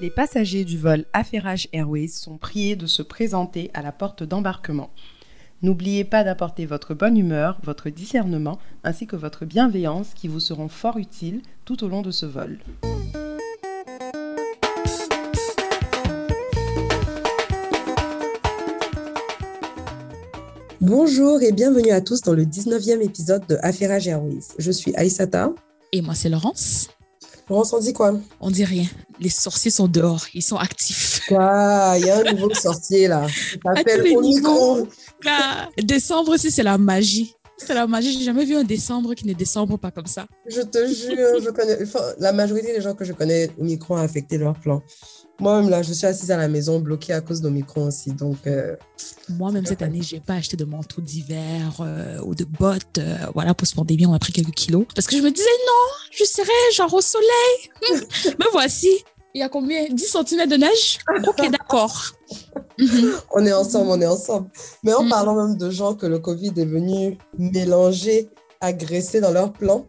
[0.00, 4.90] Les passagers du vol Affairage Airways sont priés de se présenter à la porte d'embarquement.
[5.62, 10.68] N'oubliez pas d'apporter votre bonne humeur, votre discernement ainsi que votre bienveillance qui vous seront
[10.68, 12.58] fort utiles tout au long de ce vol.
[20.80, 24.48] Bonjour et bienvenue à tous dans le 19e épisode de Affairage Airways.
[24.58, 25.52] Je suis Aïsata.
[25.92, 26.88] Et moi, c'est Laurence.
[27.48, 28.14] Laurence, on dit quoi?
[28.40, 28.86] On dit rien.
[29.20, 30.24] Les sorciers sont dehors.
[30.32, 31.22] Ils sont actifs.
[31.28, 31.94] Quoi?
[31.98, 33.26] Il y a un nouveau sorcier là.
[33.28, 34.88] Il s'appelle Omicron.
[35.82, 37.34] Décembre aussi, c'est la magie.
[37.56, 38.12] C'est la magie.
[38.12, 40.26] J'ai jamais vu un décembre qui ne décembre pas comme ça.
[40.46, 41.78] Je te jure, je connais.
[42.18, 44.82] la majorité des gens que je connais, Omicron a affecté leur plan.
[45.40, 48.12] Moi-même, là, je suis assise à la maison, bloquée à cause d'Omicron aussi.
[48.12, 48.38] Donc.
[48.46, 48.76] Euh,
[49.28, 52.98] Moi-même, cette année, j'ai pas acheté de manteau d'hiver euh, ou de bottes.
[52.98, 54.86] Euh, voilà, pour ce pandémie, on a pris quelques kilos.
[54.94, 57.70] Parce que je me disais, non, je serais genre au soleil.
[58.38, 58.90] Me voici.
[59.36, 59.88] Il y a combien?
[59.90, 60.98] 10 cm de neige?
[61.26, 62.12] Ok, d'accord.
[63.34, 64.48] on est ensemble, on est ensemble.
[64.84, 65.08] Mais en mm.
[65.08, 69.86] parlant même de gens que le Covid est venu mélanger, agresser dans leur plan,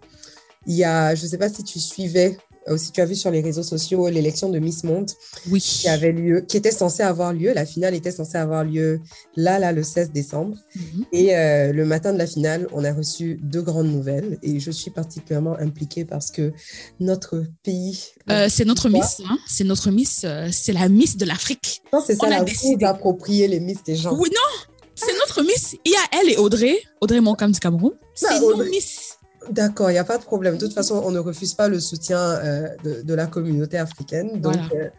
[0.65, 3.31] il y a, je ne sais pas si tu suivais aussi tu as vu sur
[3.31, 5.11] les réseaux sociaux l'élection de Miss Monde
[5.51, 5.61] oui.
[5.61, 7.53] qui avait lieu, qui était censée avoir lieu.
[7.53, 9.01] La finale était censée avoir lieu
[9.35, 10.57] là, là, le 16 décembre.
[10.75, 11.05] Mhm.
[11.11, 14.37] Et euh, le matin de la finale, on a reçu deux grandes nouvelles.
[14.41, 16.53] Et je suis particulièrement impliquée parce que
[16.99, 18.05] notre pays.
[18.29, 19.37] Euh, c'est notre Miss, hein?
[19.47, 21.81] c'est notre Miss, euh, c'est la Miss de l'Afrique.
[21.93, 24.15] Non, c'est ça, on a décidé d'approprier les Miss des gens.
[24.17, 25.75] Oui, non, c'est notre Miss.
[25.85, 27.93] Il y a elle et Audrey, Audrey Moncam du Cameroun.
[28.13, 29.04] C'est nos Miss.
[29.49, 30.55] D'accord, il n'y a pas de problème.
[30.55, 34.39] De toute façon, on ne refuse pas le soutien euh, de, la communauté africaine.
[34.41, 34.89] Donc, euh,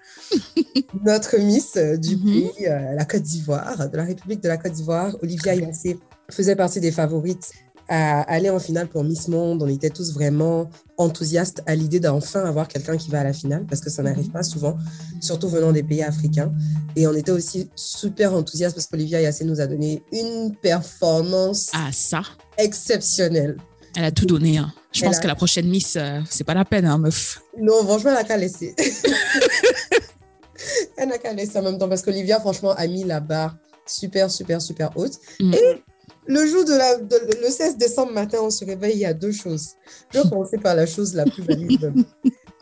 [1.04, 2.24] notre Miss euh, du mhm.
[2.24, 5.98] pays, la Côte d'Ivoire, de la République de la Côte d'Ivoire, Olivia Yassé,
[6.30, 7.52] faisait partie des favorites
[7.88, 9.62] à aller en finale pour Miss Monde.
[9.62, 13.64] On était tous vraiment enthousiastes à l'idée d'enfin avoir quelqu'un qui va à la finale
[13.66, 14.76] parce que ça n'arrive pas souvent,
[15.20, 16.52] surtout venant des pays africains.
[16.96, 21.90] Et on était aussi super enthousiastes parce qu'Olivia Yassé nous a donné une performance ah,
[21.92, 22.22] ça.
[22.58, 23.56] exceptionnelle.
[23.96, 24.58] Elle a tout donné.
[24.58, 24.72] Hein.
[24.92, 27.40] Je pense que la prochaine Miss, euh, c'est pas la peine, hein, meuf.
[27.58, 28.74] Non, franchement, elle n'a qu'à laisser.
[30.96, 33.56] elle n'a qu'à laisser en même temps parce qu'Olivia, franchement, a mis la barre
[33.86, 35.14] super, super, super haute.
[35.40, 35.54] Mm.
[35.54, 35.82] Et
[36.26, 39.32] le jour de la, le 16 décembre matin, on se réveille, il y a deux
[39.32, 39.70] choses.
[40.12, 41.92] Je vais commencer par la chose la plus valide.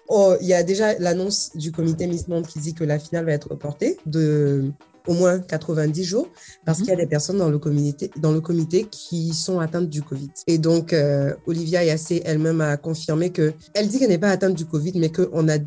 [0.08, 3.24] Oh, il y a déjà l'annonce du comité Miss Monde qui dit que la finale
[3.24, 4.70] va être reportée de
[5.06, 6.28] au moins 90 jours
[6.64, 7.00] parce qu'il y a mhm.
[7.00, 10.30] des personnes dans le comité, dans le comité qui sont atteintes du Covid.
[10.46, 14.54] Et donc, euh, Olivia Yassé elle-même a confirmé que elle dit qu'elle n'est pas atteinte
[14.54, 15.58] du Covid, mais qu'on a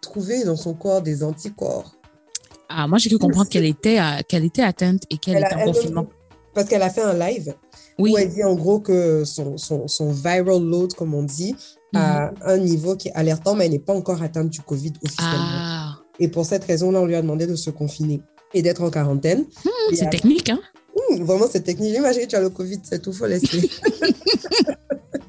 [0.00, 1.94] trouvé dans son corps des anticorps.
[2.68, 6.06] Ah, moi, j'ai cru comprendre qu'elle était, qu'elle était atteinte et qu'elle était en confinement.
[6.54, 7.54] Parce qu'elle a fait un live
[7.98, 11.54] où elle dit en gros que son, son, son viral load, comme on dit,
[11.94, 12.36] à mhm.
[12.42, 15.36] un niveau qui est alertant, mais elle n'est pas encore atteinte du Covid officiellement.
[15.36, 15.98] Ah.
[16.18, 18.22] Et pour cette raison-là, on lui a demandé de se confiner
[18.54, 19.44] et d'être en quarantaine.
[19.64, 20.60] Hmm, c'est technique, hein?
[20.94, 21.96] Hmm, vraiment, c'est technique.
[21.96, 23.70] Imagine, tu as le Covid, c'est tout, faut laisser.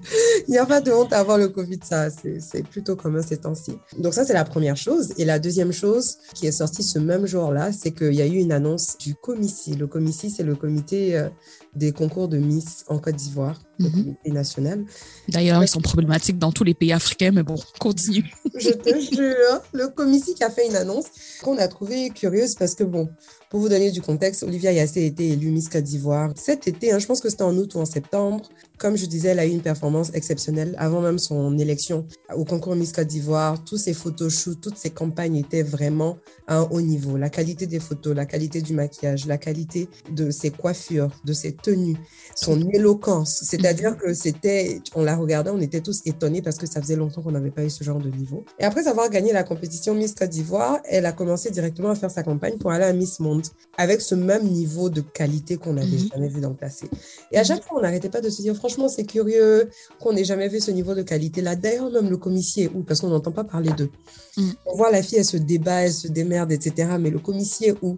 [0.47, 3.37] Il n'y a pas de honte à avoir le Covid, ça, c'est plutôt commun ces
[3.37, 3.77] temps-ci.
[3.97, 5.13] Donc ça, c'est la première chose.
[5.17, 8.37] Et la deuxième chose qui est sortie ce même jour-là, c'est qu'il y a eu
[8.37, 9.75] une annonce du Comici.
[9.75, 11.29] Le Comici, c'est le comité euh,
[11.75, 13.91] des concours de Miss en Côte d'Ivoire, le mhm.
[13.91, 14.85] comité national.
[15.27, 18.31] D'ailleurs, ils sont problématiques dans tous les pays africains, mais bon, continue.
[18.55, 21.05] Je te jure, le Comici qui a fait une annonce
[21.41, 23.09] qu'on a trouvée curieuse parce que, bon,
[23.49, 26.91] pour vous donner du contexte, Olivia Yassé a été élue Miss Côte d'Ivoire cet été,
[26.91, 28.49] hein, je pense que c'était en août ou en septembre.
[28.83, 32.05] Comme je disais, elle a eu une performance exceptionnelle avant même son élection
[32.35, 33.63] au concours Miss Côte d'Ivoire.
[33.63, 36.17] Tous ses photoshoots, toutes ses campagnes étaient vraiment
[36.47, 37.15] à un haut niveau.
[37.15, 41.53] La qualité des photos, la qualité du maquillage, la qualité de ses coiffures, de ses
[41.53, 41.95] tenues,
[42.35, 43.45] son éloquence.
[43.45, 47.21] C'est-à-dire que c'était, on la regardait, on était tous étonnés parce que ça faisait longtemps
[47.21, 48.43] qu'on n'avait pas eu ce genre de niveau.
[48.59, 52.11] Et après avoir gagné la compétition Miss Côte d'Ivoire, elle a commencé directement à faire
[52.11, 53.45] sa campagne pour aller à Miss Monde
[53.77, 56.09] avec ce même niveau de qualité qu'on n'avait mhm.
[56.13, 56.89] jamais vu dans le passé.
[57.31, 59.69] Et à chaque fois, on n'arrêtait pas de se dire, franchement, c'est curieux
[59.99, 61.55] qu'on n'ait jamais vu ce niveau de qualité-là.
[61.55, 63.89] D'ailleurs, même le commissaire, où Parce qu'on n'entend pas parler d'eux.
[64.37, 64.53] Mhm.
[64.65, 66.89] On voit la fille, elle se débat, elle se démerde, etc.
[66.99, 67.97] Mais le commissaire, où?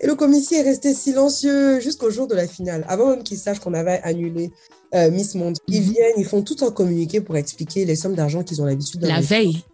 [0.00, 3.60] Et le commissaire est resté silencieux jusqu'au jour de la finale, avant même qu'il sache
[3.60, 4.50] qu'on avait annulé
[4.94, 5.56] euh, Miss Monde.
[5.68, 9.00] Ils viennent, ils font tout un communiqué pour expliquer les sommes d'argent qu'ils ont l'habitude
[9.00, 9.06] de...
[9.06, 9.64] La veille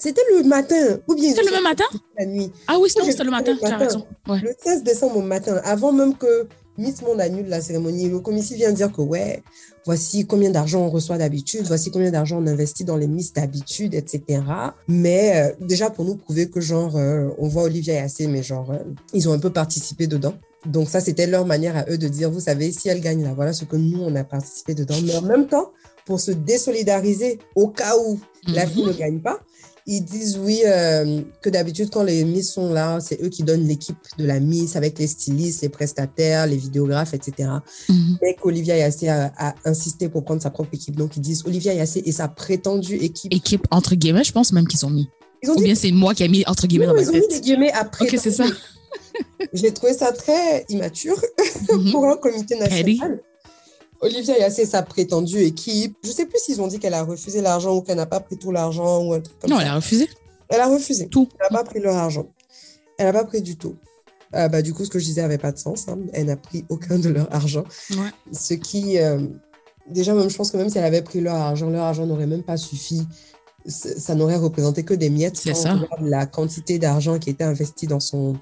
[0.00, 1.84] c'était le matin, ou bien C'était le même matin?
[2.18, 2.50] La nuit.
[2.66, 4.06] Ah oui, c'était le matin, tu as raison.
[4.28, 6.48] Le 16 décembre au matin, avant même que
[6.80, 9.42] Miss Monde annule la cérémonie, le commissaire vient dire que ouais,
[9.84, 13.92] voici combien d'argent on reçoit d'habitude, voici combien d'argent on investit dans les Miss d'habitude,
[13.92, 14.40] etc.
[14.88, 18.42] Mais euh, déjà pour nous prouver que genre, euh, on voit Olivia et assez, mais
[18.42, 18.78] genre, euh,
[19.12, 20.32] ils ont un peu participé dedans.
[20.64, 23.34] Donc ça, c'était leur manière à eux de dire, vous savez, si elle gagne là,
[23.34, 24.96] voilà ce que nous, on a participé dedans.
[25.04, 25.72] Mais en même temps,
[26.06, 28.18] pour se désolidariser au cas où
[28.48, 29.40] la fille ne gagne pas,
[29.92, 33.66] ils disent oui, euh, que d'habitude, quand les Miss sont là, c'est eux qui donnent
[33.66, 37.48] l'équipe de la Miss avec les stylistes, les prestataires, les vidéographes, etc.
[37.88, 38.18] Mhm.
[38.22, 40.94] Mais qu'Olivia Yassé a, a insisté pour prendre sa propre équipe.
[40.96, 43.34] Donc, ils disent Olivia Yassé et sa prétendue équipe.
[43.34, 45.08] Équipe entre guillemets, je pense même qu'ils ont mis.
[45.42, 47.02] Ils ont Ou dit bien c'est moi qui ai mis entre guillemets non, dans ma
[47.02, 47.42] ils ont mis des tête.
[47.42, 48.04] guillemets après.
[48.04, 48.44] Ok, c'est ça.
[49.52, 51.20] J'ai trouvé ça très immature
[51.72, 51.90] Mhm.
[51.92, 53.20] pour un comité national.
[54.00, 55.96] Olivia Yassé, sa prétendue équipe.
[56.02, 58.36] Je sais plus s'ils ont dit qu'elle a refusé l'argent ou qu'elle n'a pas pris
[58.38, 59.62] tout l'argent ou un truc comme Non, ça.
[59.62, 60.08] elle a refusé
[60.48, 61.08] Elle a refusé.
[61.08, 61.28] tout.
[61.38, 62.26] Elle n'a pas pris leur argent.
[62.98, 63.76] Elle n'a pas pris du tout.
[64.34, 65.86] Euh, bah, du coup, ce que je disais n'avait pas de sens.
[65.88, 65.98] hein.
[66.12, 67.64] Elle n'a pris aucun de leur argent.
[67.90, 68.10] Ouais.
[68.32, 69.26] Ce qui, euh,
[69.90, 72.26] déjà, même, je pense que même si elle avait pris leur argent, leur argent n'aurait
[72.26, 73.02] même pas suffi.
[73.66, 75.36] Ça n'aurait représenté que des miettes.
[75.36, 75.78] C'est ça.
[76.00, 78.36] La quantité d'argent qui était investi dans son.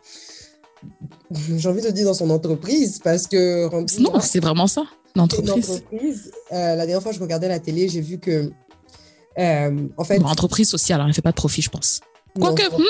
[1.56, 3.68] J'ai envie de dire dans son entreprise parce que.
[4.00, 4.82] Non, c'est vraiment ça,
[5.18, 5.50] l'entreprise.
[5.70, 6.32] entreprise.
[6.52, 8.50] euh, la dernière fois, je regardais la télé, j'ai vu que.
[9.38, 12.00] euh, en fait, Bon, entreprise sociale, elle ne fait pas de profit, je pense.
[12.40, 12.80] Quoique, pour-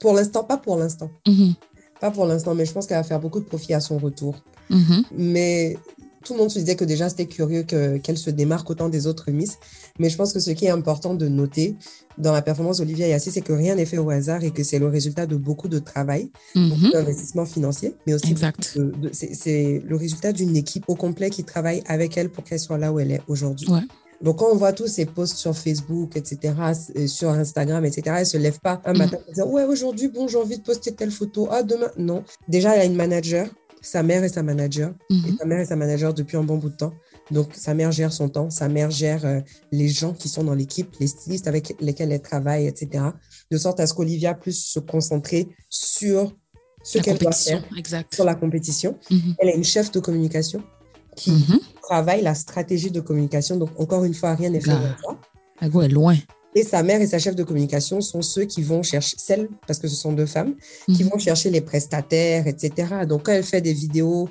[0.00, 1.10] pour l'instant, pas pour l'instant.
[1.26, 1.54] hmm, mhm,
[2.00, 4.36] Pas pour l'instant, mais je pense qu'elle va faire beaucoup de profit à son retour.
[4.70, 5.04] mhm.
[5.12, 5.76] Mais
[6.24, 9.06] tout le monde se disait que déjà, c'était curieux que- qu'elle se démarque autant des
[9.06, 9.58] autres Miss.
[9.98, 11.76] Mais je pense que ce qui est important de noter
[12.18, 14.78] dans la performance d'Olivia Yassé, c'est que rien n'est fait au hasard et que c'est
[14.78, 16.90] le résultat de beaucoup de travail, beaucoup Mhm.
[16.92, 18.34] d'investissement financier, mais aussi
[19.12, 22.92] c'est le résultat d'une équipe au complet qui travaille avec elle pour qu'elle soit là
[22.92, 23.68] où elle est aujourd'hui.
[23.70, 23.80] Ouais.
[24.22, 26.54] Donc, quand on voit tous ces posts sur Facebook, etc.,
[26.94, 28.98] et sur Instagram, etc., elle ne se lève pas un Mhm.
[28.98, 31.48] matin en disant Ouais, aujourd'hui, bon, j'ai envie de poster telle photo.
[31.50, 31.90] Ah, demain.
[31.98, 32.22] Non.
[32.48, 33.48] Déjà, elle a une manager,
[33.86, 34.92] sa mère est sa manager.
[35.10, 35.36] Et Mhm.
[35.38, 36.92] sa mère est sa manager depuis un bon bout de temps.
[37.30, 39.40] Donc, sa mère gère son temps, sa mère gère euh,
[39.72, 43.04] les gens qui sont dans l'équipe, les stylistes avec lesquels elle travaille, etc.
[43.50, 46.34] De sorte à ce qu'Olivia puisse se concentrer sur
[46.82, 48.14] ce qu'elle doit faire, exact.
[48.14, 48.98] sur la compétition.
[49.10, 50.62] Mhm, Elle est une chef de communication
[51.16, 51.60] qui mhm.
[51.82, 53.56] travaille la stratégie de communication.
[53.56, 54.72] Donc, encore une fois, rien n'est fait.
[55.60, 56.16] La go est loin.
[56.54, 59.78] Et sa mère et sa chef de communication sont ceux qui vont chercher, celles, parce
[59.80, 60.54] que ce sont deux femmes,
[60.86, 61.10] qui Mhm.
[61.10, 62.88] vont chercher les prestataires, etc.
[63.08, 64.28] Donc, quand elle fait des vidéos,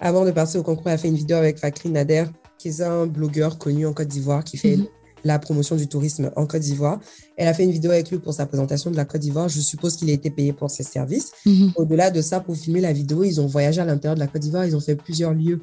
[0.00, 2.24] avant de partir au concours, elle a fait une vidéo avec Fakri Nader,
[2.58, 4.86] qui est un blogueur connu en Côte d'Ivoire, qui fait Mhm.
[5.24, 6.98] la promotion du tourisme en Côte d'Ivoire.
[7.36, 9.48] Elle a fait une vidéo avec lui pour sa présentation de la Côte d'Ivoire.
[9.50, 11.32] Je suppose qu'il a été payé pour ses services.
[11.44, 11.72] Mhm.
[11.76, 14.40] Au-delà de ça, pour filmer la vidéo, ils ont voyagé à l'intérieur de la Côte
[14.42, 15.60] d'Ivoire, ils ont fait plusieurs lieux.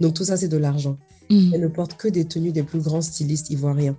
[0.00, 0.98] Donc, tout ça, c'est de l'argent.
[1.30, 3.96] Elle ne porte que des tenues des plus grands stylistes ivoiriens.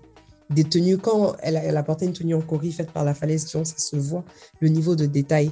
[0.50, 3.14] Des tenues, quand elle a, elle a porté une tenue en cori faite par la
[3.16, 4.24] Falaise ça se voit
[4.60, 5.52] le niveau de détail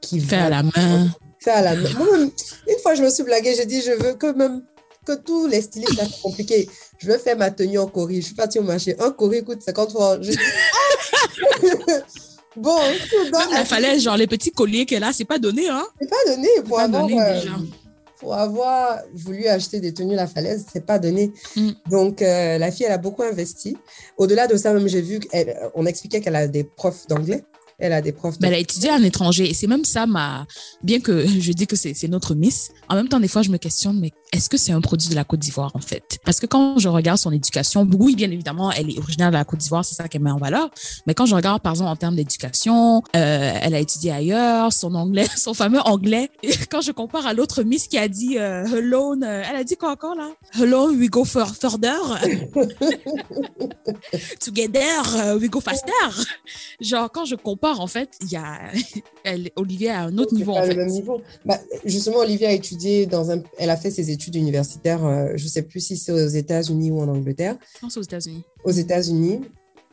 [0.00, 1.08] qui Fait va- à la main.
[1.38, 1.90] Fait à la main.
[1.98, 2.30] Moi-même,
[2.68, 4.62] une fois, je me suis blaguée, j'ai dit, je veux que même
[5.06, 6.68] que tous les stylistes, là, c'est compliqué.
[6.98, 8.20] Je veux faire ma tenue en cori.
[8.22, 8.94] Je suis partie au marché.
[8.98, 10.18] Un cori coûte 50 francs.
[10.22, 11.92] Je ah!
[12.56, 12.76] bon,
[13.32, 15.84] dans- Même la falaise, genre les petits colliers qu'elle a, c'est pas donné, hein?
[16.00, 17.52] c'est pas donné pour avoir, donné, euh, déjà.
[18.20, 21.32] Pour avoir voulu acheter des tenues La Falaise, c'est pas donné.
[21.56, 21.70] Mm.
[21.90, 23.76] Donc, euh, la fille, elle a beaucoup investi.
[24.18, 27.42] Au-delà de ça, même, j'ai vu qu'on expliquait qu'elle a des profs d'anglais.
[27.80, 28.42] Elle a des profs de...
[28.42, 30.46] Ben, elle a étudié en étranger et c'est même ça ma.
[30.82, 33.56] Bien que je dis que c'est notre Miss, en même temps, des fois, je me
[33.56, 36.18] questionne, mais est-ce que c'est un produit de la Côte d'Ivoire, en fait?
[36.24, 39.44] Parce que quand je regarde son éducation, oui, bien évidemment, elle est originaire de la
[39.44, 40.70] Côte d'Ivoire, c'est ça qu'elle met en valeur.
[41.06, 44.94] Mais quand je regarde, par exemple, en termes d'éducation, euh, elle a étudié ailleurs, son
[44.94, 48.64] anglais, son fameux anglais, et quand je compare à l'autre Miss qui a dit euh,
[48.66, 50.30] Alone, euh, elle a dit quoi encore là?
[50.60, 51.98] Alone, we go for further.
[54.40, 55.92] Together, uh, we go faster.
[56.80, 58.58] Genre, quand je compare, en fait, il y a
[59.24, 60.76] elle, Olivier à un autre niveau, pas en le fait.
[60.76, 61.20] même niveau.
[61.44, 63.42] Bah, justement, Olivia a étudié dans un...
[63.58, 67.00] Elle a fait ses études universitaires, euh, je sais plus si c'est aux États-Unis ou
[67.00, 67.56] en Angleterre.
[67.76, 68.42] Je pense aux États-Unis.
[68.64, 69.42] Aux États-Unis,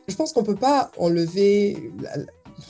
[0.08, 1.92] je pense qu'on peut pas enlever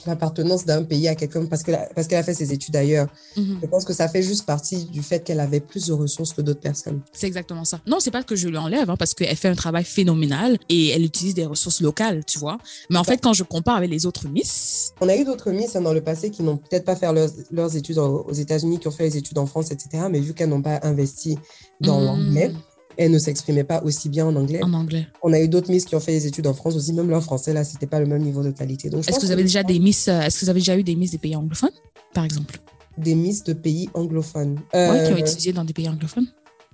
[0.06, 3.08] l'appartenance d'un pays à quelqu'un parce qu'elle a fait ses études ailleurs.
[3.36, 3.58] Mhm.
[3.62, 6.40] Je pense que ça fait juste partie du fait qu'elle avait plus de ressources que
[6.42, 7.00] d'autres personnes.
[7.12, 7.80] C'est exactement ça.
[7.86, 10.88] Non, c'est pas que je lui enlève, hein, parce qu'elle fait un travail phénoménal et
[10.90, 12.58] elle utilise des ressources locales, tu vois.
[12.90, 15.74] Mais en fait, quand je compare avec les autres Miss, On a eu d'autres Miss
[15.76, 18.78] hein, dans le passé qui n'ont peut-être pas fait leurs, leurs études aux aux États-Unis,
[18.78, 20.04] qui ont fait les études en France, etc.
[20.10, 21.38] Mais vu qu'elles n'ont pas investi
[21.80, 22.06] dans Mhm.
[22.06, 22.52] l'anglais,
[22.98, 24.60] elles ne s'exprimaient pas aussi bien en anglais.
[24.62, 25.06] en anglais.
[25.22, 27.22] On a eu d'autres Miss qui ont fait les études en France aussi, même leur
[27.22, 28.90] français, là, c'était pas le même niveau de qualité.
[28.90, 30.82] Donc, Est-ce que vous avez déjà des Miss, euh, est-ce que vous avez déjà eu
[30.82, 31.70] des Miss des pays anglophones,
[32.12, 32.58] par exemple?
[32.98, 34.58] des Miss de pays anglophones.
[34.74, 36.26] Ouais, qui ont Euh, étudié dans des pays anglophones?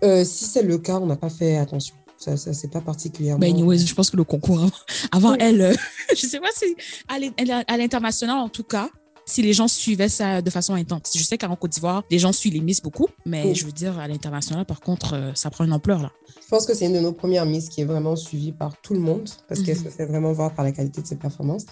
[0.03, 1.95] euh, si c'est le cas, on n'a pas fait attention.
[2.17, 3.41] Ça, ça c'est pas particulièrement.
[3.41, 4.71] Ben, anyways, je pense que le concours avant,
[5.13, 5.75] avant elle, euh,
[6.17, 6.75] je sais pas si
[7.09, 8.89] à l'international en tout cas,
[9.27, 11.13] si les gens suivaient ça de façon intense.
[11.17, 13.99] Je sais qu'en Côte d'Ivoire, les gens suivent les Miss beaucoup, mais je veux dire
[13.99, 16.11] à l'international, par contre, euh, ça prend une ampleur là.
[16.43, 18.95] Je pense que c'est une de nos premières Miss qui est vraiment suivie par tout
[18.95, 19.85] le monde parce qu'elle Mhm.
[19.85, 21.65] se fait vraiment voir par la qualité de ses performances.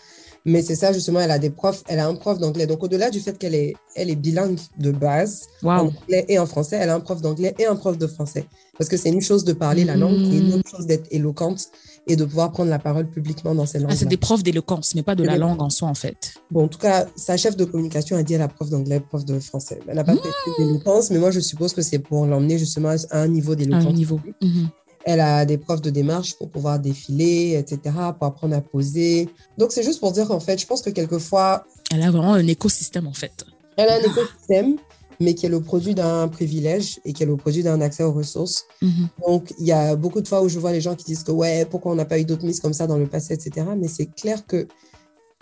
[0.44, 2.66] Mais c'est ça, justement, elle a des profs, elle a un prof d'anglais.
[2.66, 6.46] Donc, au-delà du fait qu'elle est, elle est bilingue de base, en anglais et en
[6.46, 8.46] français, elle a un prof d'anglais et un prof de français.
[8.76, 10.54] Parce que c'est une chose de parler la langue et une Mhm.
[10.54, 11.68] autre chose d'être éloquente
[12.08, 13.90] et de pouvoir prendre la parole publiquement dans ces langues.
[13.92, 15.50] Ah, c'est des profs d'éloquence, mais pas de la D'éloquence.
[15.58, 16.34] langue en soi, en fait.
[16.50, 19.24] Bon, en tout cas, sa chef de communication a dit à la prof d'anglais, prof
[19.24, 19.78] de français.
[19.86, 20.20] Elle n'a pas Mmh.
[20.56, 23.54] fait d'éloquence, mais moi, je suppose que c'est pour l'emmener justement à un niveau À
[23.54, 23.94] un d'éloquence.
[23.94, 24.18] niveau.
[24.40, 24.68] Mhm.
[25.04, 29.28] Elle a des profs de démarche pour pouvoir défiler, etc., pour apprendre à poser.
[29.58, 32.46] Donc, c'est juste pour dire qu'en fait, je pense que quelquefois, Elle a vraiment un
[32.46, 33.44] écosystème, en fait.
[33.76, 34.76] elle a un écosystème,
[35.20, 38.12] mais qui est le produit d'un privilège et qui est le produit d'un accès aux
[38.12, 38.64] ressources.
[38.80, 39.08] Mhm.
[39.26, 41.32] Donc, il y a beaucoup de fois où je vois les gens qui disent que,
[41.32, 43.66] ouais, pourquoi on n'a pas eu d'autres miss comme ça dans le passé, etc.
[43.76, 44.66] Mais c'est clair que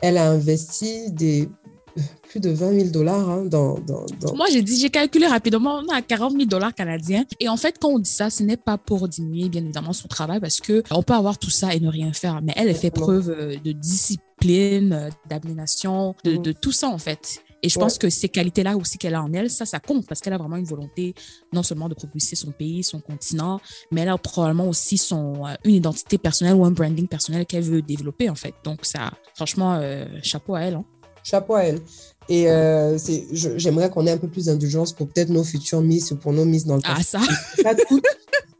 [0.03, 1.49] elle a investi des
[2.29, 5.81] plus de 20 000 dollars hein, dans, dans, dans- Moi, j'ai dit, j'ai calculé rapidement,
[5.83, 7.25] on est à 40 000 dollars canadiens.
[7.41, 10.09] Et en fait, quand on dit ça, ce n'est pas pour diminuer, bien évidemment, son
[10.09, 12.41] travail, parce que on peut avoir tout ça et ne rien faire.
[12.43, 16.99] Mais elle, elle fait preuve euh, de discipline, euh, d'abnégation, de, de tout ça, en
[16.99, 17.41] fait.
[17.63, 17.85] Et je Ouais.
[17.85, 20.39] pense que ces qualités-là aussi qu'elle a en elle, ça, ça compte parce qu'elle a
[20.39, 21.15] vraiment une volonté
[21.53, 23.61] non seulement de propulser son pays, son continent,
[23.93, 27.65] mais elle a probablement aussi son, euh, une identité personnelle ou un branding personnel qu'elle
[27.65, 28.55] veut développer, en fait.
[28.65, 30.75] Donc, ça, franchement, euh, chapeau à elle.
[30.77, 30.85] hein.
[31.23, 31.81] Chapeau à elle.
[32.29, 32.97] Et euh,
[33.33, 36.45] j'aimerais qu'on ait un peu plus d'indulgence pour peut-être nos futures miss ou pour nos
[36.45, 37.19] miss dans le Ah, passé.
[37.19, 37.21] ça.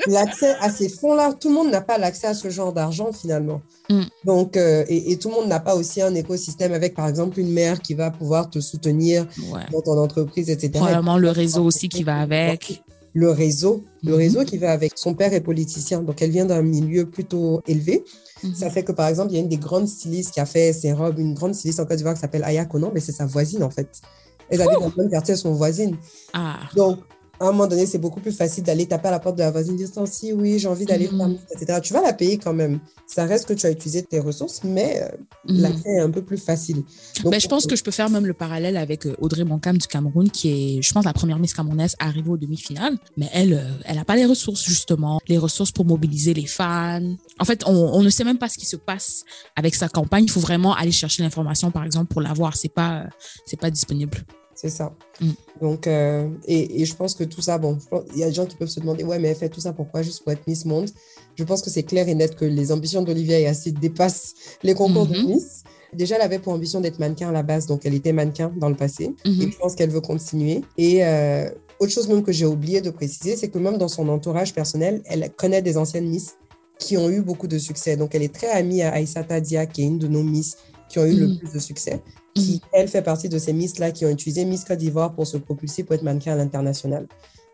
[0.07, 1.35] L'accès à ces fonds-là.
[1.39, 3.61] Tout le monde n'a pas l'accès à ce genre d'argent finalement.
[3.91, 4.01] Mm.
[4.25, 7.39] Donc, euh, et, et tout le monde n'a pas aussi un écosystème avec, par exemple,
[7.39, 9.61] une mère qui va pouvoir te soutenir Ouais.
[9.73, 10.71] dans ton entreprise, etc.
[10.75, 12.83] Probablement le réseau aussi qui va avec.
[13.13, 14.19] Le réseau, le Mhm.
[14.19, 14.93] réseau qui va avec.
[14.97, 18.05] Son père est politicien, donc elle vient d'un milieu plutôt élevé.
[18.45, 18.55] Mhm.
[18.55, 20.73] Ça fait que, par exemple, il y a une des grandes stylistes qui a fait
[20.73, 23.27] ses robes, une grande styliste en Côte d'Ivoire qui s'appelle Aya Konan, mais c'est sa
[23.27, 24.01] voisine en fait.
[24.49, 25.97] Elles habitent dans le même quartier, elles sont voisines.
[26.33, 26.61] Ah.
[26.77, 26.99] Donc,
[27.41, 29.51] à un moment donné, c'est beaucoup plus facile d'aller taper à la porte de la
[29.51, 31.29] voisine, dire si oui, j'ai envie d'aller Mhm.
[31.33, 31.81] Miss, etc.
[31.83, 32.81] Tu vas la payer quand même.
[33.07, 35.17] Ça reste que tu as utilisé tes ressources, mais euh,
[35.49, 35.61] Mhm.
[35.63, 36.83] l'accès est un peu plus facile.
[37.23, 39.79] Donc, Ben, je pense que je peux faire même le parallèle avec euh, Audrey Moncam
[39.79, 42.99] du Cameroun, qui est, je pense, la première Miss Camerounaise arrivée aux demi-finales.
[43.17, 45.19] Mais elle, euh, elle n'a pas les ressources, justement.
[45.27, 47.01] Les ressources pour mobiliser les fans.
[47.39, 49.25] En fait, on, on ne sait même pas ce qui se passe
[49.57, 50.25] avec sa campagne.
[50.25, 52.55] Il faut vraiment aller chercher l'information, par exemple, pour l'avoir.
[52.57, 53.07] C'est pas, euh,
[53.47, 54.19] c'est pas disponible.
[54.61, 54.93] C'est ça.
[55.23, 55.31] Mm.
[55.63, 57.79] Donc, euh, et, et je pense que tout ça, bon,
[58.13, 59.73] il y a des gens qui peuvent se demander, ouais, mais elle fait tout ça
[59.73, 60.91] pourquoi Juste pour être Miss Monde?
[61.37, 64.75] Je pense que c'est clair et net que les ambitions d'Olivia et assez dépassent les
[64.75, 65.27] concours de Mhm.
[65.29, 65.63] Miss.
[65.95, 68.69] Déjà, elle avait pour ambition d'être mannequin à la base, donc elle était mannequin dans
[68.69, 69.15] le passé.
[69.25, 69.41] Mhm.
[69.43, 70.61] Et je pense qu'elle veut continuer.
[70.77, 71.49] Et euh,
[71.79, 75.01] autre chose même que j'ai oublié de préciser, c'est que même dans son entourage personnel,
[75.07, 76.35] elle connaît des anciennes Miss
[76.79, 77.97] qui ont eu beaucoup de succès.
[77.97, 80.57] Donc, elle est très amie à Aïssata Dia, qui est une de nos Miss
[80.91, 81.39] qui ont eu le Mhm.
[81.39, 82.03] plus de succès,
[82.35, 85.37] qui, elle, fait partie de ces Miss-là qui ont utilisé Miss Côte d'Ivoire pour se
[85.37, 87.07] propulser pour être mannequin à l'international.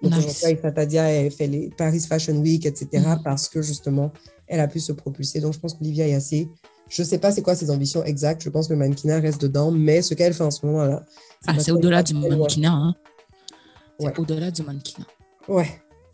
[0.03, 0.19] Donc, Nice.
[0.27, 3.23] aujourd'hui, Aïssata Dia, elle fait les Paris Fashion Week, etc., Mhm.
[3.25, 4.13] parce que justement,
[4.47, 5.41] elle a pu se propulser.
[5.41, 6.49] Donc, je pense qu'Olivia est assez.
[6.89, 8.43] Je ne sais pas c'est quoi ses ambitions exactes.
[8.43, 11.05] Je pense que le mannequinat reste dedans, mais ce qu'elle fait en ce moment-là.
[11.47, 12.73] Ah, c'est très au-delà du mannequinat.
[12.73, 12.95] Hein.
[13.99, 15.07] C'est au-delà du mannequinat.
[15.49, 15.69] Ouais.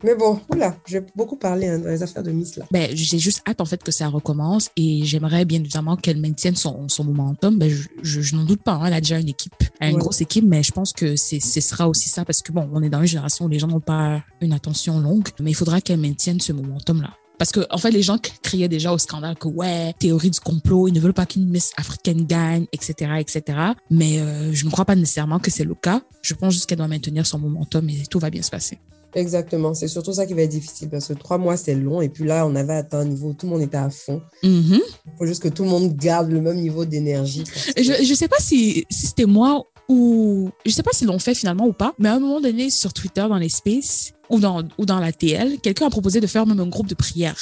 [0.05, 2.65] Mais bon, oula, j'ai beaucoup parlé hein, dans les affaires de Miss là.
[2.73, 6.57] Ben, j'ai juste hâte en fait que ça recommence et j'aimerais bien évidemment qu'elle maintienne
[6.57, 7.57] son, son momentum.
[7.59, 9.91] Ben, je, je, je n'en doute pas, hein, elle a déjà une équipe, elle a
[9.91, 10.01] une Ouais.
[10.01, 12.89] grosse équipe, mais je pense que ce sera aussi ça parce que bon, on est
[12.91, 16.01] dans une génération où les gens n'ont pas une attention longue, mais il faudra qu'elle
[16.01, 17.11] maintienne ce momentum-là.
[17.39, 20.87] Parce que, en fait, les gens criaient déjà au scandale que, ouais, théorie du complot,
[20.87, 23.59] ils ne veulent pas qu'une Miss africaine gagne, etc., etc.
[23.91, 26.03] Mais euh, je ne crois pas nécessairement que c'est le cas.
[26.23, 28.79] Je pense juste qu'elle doit maintenir son momentum et tout va bien se passer.
[29.15, 29.75] Exactement.
[29.75, 32.01] C'est surtout ça qui va être difficile parce que trois mois, c'est long.
[32.01, 34.23] Et puis là, on avait atteint un niveau où tout le monde était à fond.
[34.43, 34.81] Mhm.
[35.07, 37.45] Il faut juste que tout le monde garde le même niveau d'énergie.
[37.45, 41.19] que- Je, je sais pas si, si c'était moi ou je sais pas s'ils l'ont
[41.19, 44.39] fait finalement ou pas, mais à un moment donné sur Twitter dans les spaces ou
[44.41, 47.37] dans ou dans la TL, quelqu'un a proposé de faire même un groupe de prière.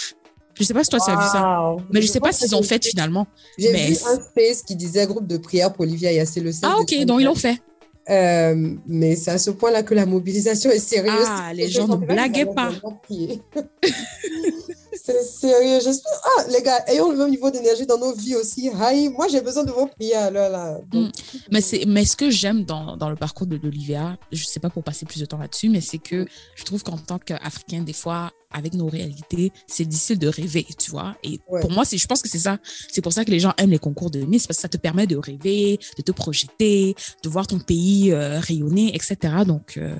[0.58, 1.80] Je sais pas si toi tu as vu ça, Wow.
[1.92, 3.26] mais je sais pas s'ils ont fait finalement.
[3.56, 6.60] J'ai mais vu un space qui disait groupe de prière pour Olivia Yassé le 16
[6.64, 7.62] Ah ok, donc ils l'ont fait.
[8.08, 11.26] Euh, mais c'est à ce point-là que la mobilisation est sérieuse.
[11.26, 12.72] Ah, les gens ne blaguaient pas.
[15.04, 15.80] c'est sérieux.
[15.82, 16.12] J'espère.
[16.24, 18.70] Ah, les gars, ayons le même niveau d'énergie dans nos vies aussi.
[18.80, 20.30] Aïe, moi, j'ai besoin de vos prières.
[20.30, 20.78] Là, là.
[20.90, 21.10] Donc,
[21.50, 24.70] Mais c'est mais ce que j'aime dans, dans le parcours de d'Olivia, je sais pas
[24.70, 27.92] pour passer plus de temps là-dessus, mais c'est que je trouve qu'en tant qu'Africain, des
[27.92, 31.16] fois, avec nos réalités, c'est difficile de rêver, tu vois.
[31.22, 31.60] Et Ouais.
[31.60, 32.58] pour moi, c'est je pense que c'est ça.
[32.90, 34.76] C'est pour ça que les gens aiment les concours de Miss parce que ça te
[34.76, 39.16] permet de rêver, de te projeter, de voir ton pays euh, rayonner, etc.
[39.46, 39.94] Donc euh,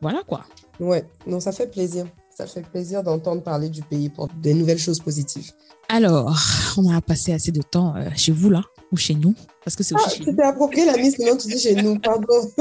[0.00, 0.44] voilà quoi.
[0.78, 2.06] Ouais, non, ça fait plaisir.
[2.40, 5.50] Ça fait plaisir d'entendre parler du pays pour des nouvelles choses positives.
[5.88, 6.36] Alors,
[6.76, 9.34] on a passé assez de temps euh, chez vous là ou chez nous?
[9.64, 10.34] Parce que c'est Ah, aussi nous.
[10.36, 12.24] t'es approprié la mise, maintenant tu dis chez nous, pardon.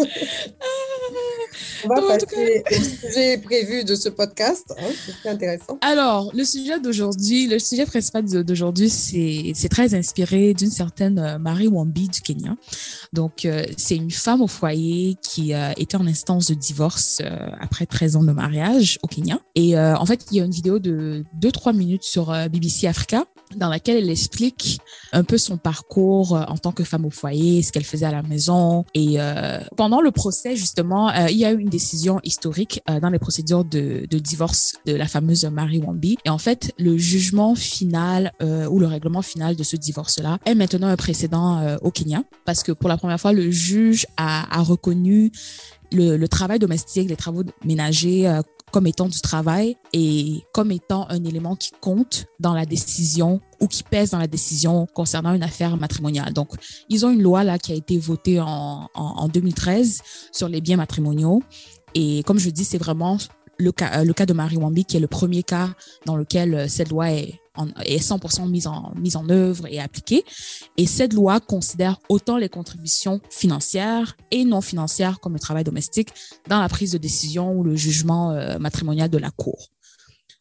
[1.86, 4.74] On va passer au sujet prévu de ce podcast.
[4.77, 4.91] Hein,
[5.24, 5.77] c'est intéressant.
[5.81, 11.67] Alors, le sujet d'aujourd'hui, le sujet principal d'aujourd'hui, c'est très inspiré d'une certaine euh, Marie
[11.67, 12.55] Wambi du Kenya.
[13.13, 17.21] Donc, euh, c'est une femme au foyer qui euh, était en instance de divorce
[17.59, 19.39] après 13 ans de mariage au Kenya.
[19.55, 23.69] Et en fait, il y a une vidéo de 2-3 minutes sur BBC Africa dans
[23.69, 24.79] laquelle elle explique
[25.12, 28.12] un peu son parcours euh, en tant que femme au foyer, ce qu'elle faisait à
[28.12, 28.86] la maison.
[28.93, 32.99] Et euh, pendant le procès, justement, euh, il y a eu une décision historique euh,
[32.99, 36.17] dans les procédures de, divorce de la fameuse Marie Wambi.
[36.25, 40.55] Et en fait, le jugement final euh, ou le règlement final de ce divorce-là est
[40.55, 44.61] maintenant un précédent euh, au Kenya parce que pour la première fois, le juge a
[44.61, 45.31] reconnu
[45.91, 48.27] le, le, travail domestique, les travaux ménagers
[48.72, 53.67] comme étant du travail et comme étant un élément qui compte dans la décision ou
[53.67, 56.34] qui pèse dans la décision concernant une affaire matrimoniale.
[56.34, 56.50] Donc,
[56.89, 60.62] ils ont une loi là qui a été votée en, en, en 2013 sur les
[60.62, 61.41] biens matrimoniaux.
[61.96, 63.17] Et comme je dis, c'est vraiment
[63.59, 65.69] le cas, le cas de Marie Wambi qui est le premier cas
[66.05, 67.39] dans lequel euh, cette loi est
[67.85, 70.23] est 100% mise en, mise en œuvre et appliquée.
[70.77, 76.09] Et cette loi considère autant les contributions financières et non financières comme le travail domestique
[76.47, 79.71] dans la prise de décision ou le jugement euh, matrimonial de la Cour.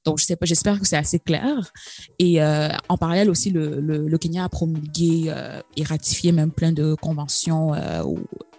[0.05, 1.73] Donc, je sais pas, j'espère que c'est assez clair.
[2.19, 6.51] Et euh, en parallèle aussi, le, le, le Kenya a promulgué euh, et ratifié même
[6.51, 8.03] plein de conventions euh,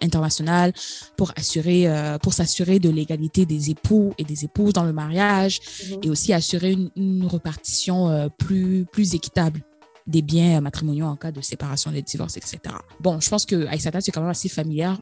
[0.02, 0.72] internationales
[1.16, 1.86] pour assurer,
[2.22, 6.06] pour s'assurer de l'égalité des époux et des épouses dans le mariage mm -hmm.
[6.06, 9.60] et aussi assurer une, une répartition plus, plus équitable
[10.06, 12.58] des biens matrimoniaux en cas de séparation, de divorce, etc.
[13.00, 14.96] Bon, je pense que Aïssata, c'est quand même assez familière.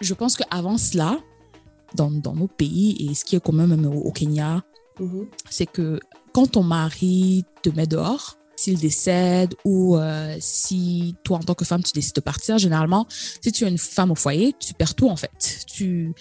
[0.00, 1.18] Je pense qu'avant cela,
[1.94, 4.62] dans, dans nos pays, et ce qui est commun même au, au Kenya,
[5.00, 5.24] Mmh.
[5.50, 6.00] C'est que
[6.32, 11.64] quand ton mari te met dehors, s'il décède ou euh, si toi, en tant que
[11.64, 14.96] femme, tu décides de partir, généralement, si tu es une femme au foyer, tu perds
[14.96, 15.60] tout en fait.
[15.68, 16.12] Tu,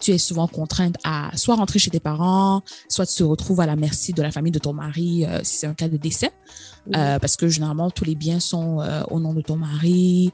[0.00, 3.66] tu es souvent contrainte à soit rentrer chez tes parents, soit tu te retrouves à
[3.66, 6.32] la merci de la famille de ton mari euh, si c'est un cas de décès.
[6.94, 10.32] Euh, parce que généralement, tous les biens sont au nom de ton mari.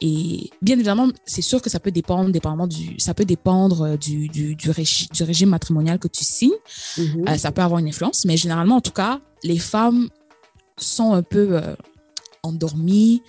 [0.00, 4.26] Et bien évidemment, c'est sûr que ça peut dépendre, dépendamment du, ça peut dépendre du,
[4.28, 6.50] du, du, régi, du régime matrimonial que tu signes.
[6.98, 7.36] Mmh.
[7.36, 10.08] ça peut avoir une influence, mais généralement, en tout cas, les femmes
[10.76, 11.74] sont un peu euh,
[12.42, 13.22] endormis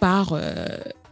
[0.00, 0.66] par euh,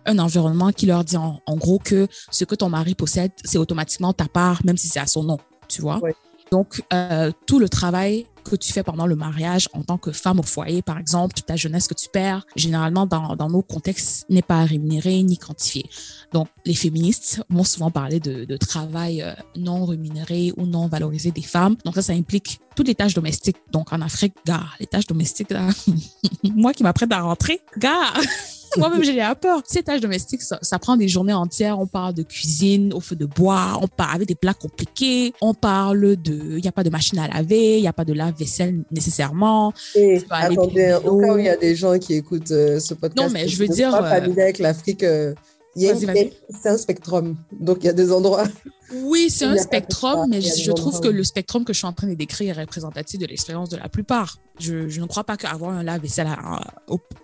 [0.06, 4.12] un environnement qui leur dit en, gros que ce que ton mari possède, c'est automatiquement
[4.12, 6.00] ta part, même si c'est à son nom, tu vois?
[6.50, 10.38] Donc, euh, tout le travail que tu fais pendant le mariage en tant que femme
[10.38, 14.42] au foyer, par exemple, toute ta jeunesse que tu perds, généralement dans, nos contextes, n'est
[14.42, 15.88] pas rémunéré ni quantifié.
[16.32, 21.30] Donc, les féministes vont souvent parler de, de travail euh, non rémunéré ou non valorisé
[21.30, 21.76] des femmes.
[21.84, 23.56] Donc, ça, ça implique toutes les tâches domestiques.
[23.72, 25.68] Donc, en Afrique, gars, les tâches domestiques, là,
[26.44, 28.12] moi qui m'apprête à rentrer, gars
[28.78, 29.62] moi-même, j'ai un peur.
[29.66, 31.78] Ces tâches domestiques, ça, ça, prend des journées entières.
[31.78, 35.54] On parle de cuisine au feu de bois, on parle avec des plats compliqués, on
[35.54, 38.12] parle de, il n'y a pas de machine à laver, il n'y a pas de
[38.12, 39.72] lave-vaisselle nécessairement.
[39.94, 43.16] Et attendez, au cas où il y a des gens qui écoutent euh, ce podcast.
[43.16, 43.90] Non, mais je veux dire.
[43.90, 45.02] Pas familier avec l'Afrique.
[45.02, 45.34] Euh,
[45.76, 47.36] c'est un spectrum.
[47.52, 48.44] Donc, il y a des endroits.
[48.92, 51.92] Oui, c'est un spectrum, mais je, je trouve que le spectrum que je suis en
[51.92, 54.36] train de décrire est représentatif de l'expérience de la plupart.
[54.60, 56.28] Je, je, ne crois pas qu'avoir un lave-vaisselle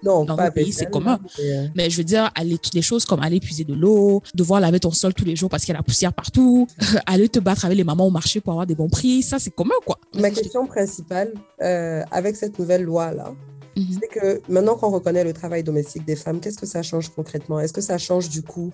[0.02, 1.20] dans nos pays, c'est commun.
[1.38, 1.66] Mais, euh...
[1.76, 4.90] mais, je veux dire, aller, des choses comme aller puiser de l'eau, devoir laver ton
[4.90, 6.66] sol tous les jours parce qu'il y a la poussière partout,
[7.06, 9.54] aller te battre avec les mamans au marché pour avoir des bons prix, ça, c'est
[9.54, 9.98] commun, quoi.
[10.14, 13.32] Ma question principale, euh, avec cette nouvelle loi-là,
[13.80, 13.98] Mm -hmm.
[14.00, 17.58] c'est que maintenant qu'on reconnaît le travail domestique des femmes, qu'est-ce que ça change concrètement?
[17.60, 18.70] Est-ce que ça change du coup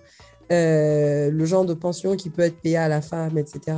[0.52, 3.76] euh, le genre de pension qui peut être payé à la femme, etc.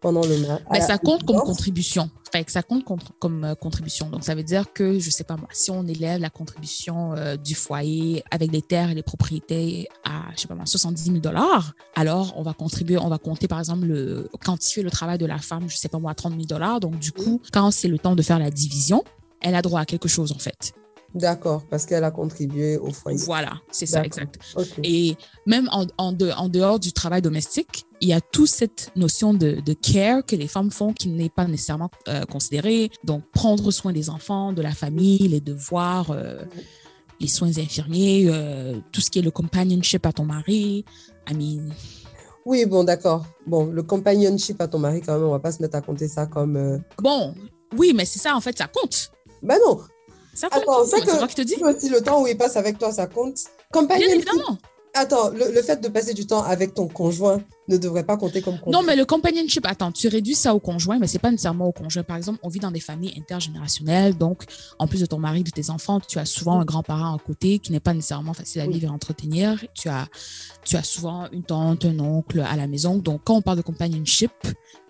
[0.00, 2.10] pendant le mois Mais ça compte comme contribution.
[2.34, 2.84] Enfin, ça compte
[3.18, 4.08] comme, euh, contribution.
[4.10, 7.36] Donc, ça veut dire que, je sais pas moi, si on élève la contribution euh,
[7.36, 11.18] du foyer avec les terres et les propriétés à, je sais pas moi, 70 000
[11.18, 15.26] dollars, alors on va contribuer, on va compter, par exemple, le, quantifier le travail de
[15.26, 16.80] la femme, je sais pas moi, à 30 000 dollars.
[16.80, 19.04] Donc, du coup, quand c'est le temps de faire la division,
[19.42, 20.72] elle a droit à quelque chose en fait.
[21.14, 23.18] D'accord, parce qu'elle a contribué au foyer.
[23.26, 24.38] Voilà, c'est ça, exact.
[24.54, 24.80] Okay.
[24.82, 28.90] Et même en, en, de, en, dehors du travail domestique, il y a toute cette
[28.96, 32.90] notion de, de care que les femmes font qui n'est pas nécessairement euh, considérée.
[33.04, 36.44] Donc, prendre soin des enfants, de la famille, les devoirs, euh,
[37.20, 40.86] les soins infirmiers, euh, tout ce qui est le companionship à ton mari.
[41.30, 41.74] I mean,
[42.46, 43.26] oui, bon, d'accord.
[43.46, 46.08] Bon, le companionship à ton mari, quand même, on va pas se mettre à compter
[46.08, 46.82] ça comme.
[47.02, 47.34] Bon,
[47.76, 49.11] oui, mais c'est ça, en fait, ça compte.
[49.42, 49.80] Ben non.
[50.34, 50.62] Ça compte.
[50.62, 51.56] Attends, ça que, que je te dis.
[51.62, 53.36] aussi le temps où il passe avec toi, ça compte.
[53.70, 54.06] Compagnon.
[54.06, 54.58] Bien évidemment.
[54.94, 58.42] Attends, le, le fait de passer du temps avec ton conjoint ne devrait pas compter
[58.42, 58.80] comme conjoint.
[58.80, 61.72] Non, mais le companionship, attends, tu réduis ça au conjoint, mais c'est pas nécessairement au
[61.72, 62.02] conjoint.
[62.02, 64.44] Par exemple, on vit dans des familles intergénérationnelles, donc
[64.78, 67.58] en plus de ton mari, de tes enfants, tu as souvent un grand-parent à côté
[67.58, 69.64] qui n'est pas nécessairement facile à vivre et à entretenir.
[69.72, 70.08] Tu as,
[70.62, 72.98] tu as souvent une tante, un oncle à la maison.
[72.98, 74.32] Donc, quand on parle de companionship,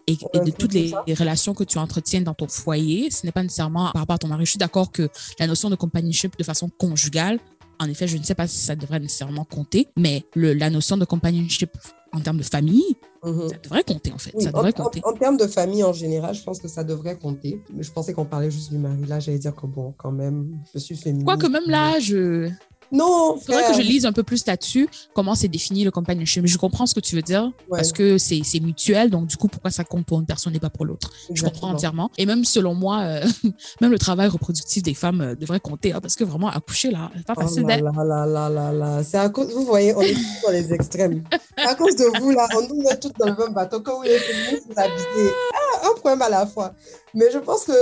[0.07, 0.69] et, de toutes tout
[1.07, 4.19] les, relations que tu entretiens dans ton foyer, ce n'est pas nécessairement par rapport à
[4.19, 4.45] ton mari.
[4.45, 7.39] Je suis d'accord que la notion de companionship de façon conjugale,
[7.81, 10.97] en effet, je ne sais pas si ça devrait nécessairement compter, mais le, la notion
[10.97, 11.71] de companionship
[12.13, 13.49] en termes de famille, Mhm.
[13.51, 14.33] ça devrait compter en fait.
[14.35, 15.01] Oui, ça en, devrait en- compter.
[15.05, 17.63] en termes de famille en général, je pense que ça devrait compter.
[17.73, 19.05] Mais je pensais qu'on parlait juste du mari.
[19.07, 21.25] Là, j'allais dire que bon, quand même, je suis féministe.
[21.27, 22.51] Quoique même là, je,
[22.93, 26.47] Non, Il faudrait que je lise un peu plus là-dessus, comment c'est défini le companionship.
[26.47, 29.37] Je comprends ce que tu veux dire, Ouais, parce que c'est c'est mutuel, donc du
[29.37, 31.11] coup, pourquoi ça compte pour une personne et pas pour l'autre?
[31.33, 32.11] Je comprends entièrement.
[32.19, 33.25] Et même selon moi, euh,
[33.81, 37.11] même le travail reproductif des femmes euh, devrait compter, hein, parce que vraiment, accoucher, là,
[37.17, 37.85] c'est pas Oh facile là d'être.
[38.05, 39.03] là là là là.
[39.03, 41.25] C'est à cause, vous voyez, on est tous dans les extrêmes.
[41.57, 43.81] À cause de vous, là, on nous met tous dans le même bateau.
[43.81, 45.31] Que vous les féministes, vous abusez.
[45.55, 46.75] Ah, un problème à la fois.
[47.15, 47.73] Mais je pense que.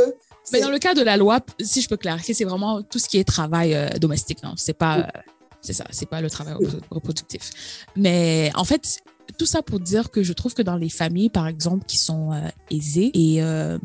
[0.53, 3.09] Mais dans le cas de la loi, si je peux clarifier, c'est vraiment tout ce
[3.09, 4.43] qui est travail euh, domestique.
[4.43, 5.03] Non, c'est pas, euh,
[5.61, 7.51] c'est ça, c'est pas le travail repro- reproductif.
[7.97, 9.01] Mais en fait,
[9.37, 12.33] tout ça pour dire que je trouve que dans les familles, par exemple, qui sont
[12.33, 13.79] euh, aisées et euh,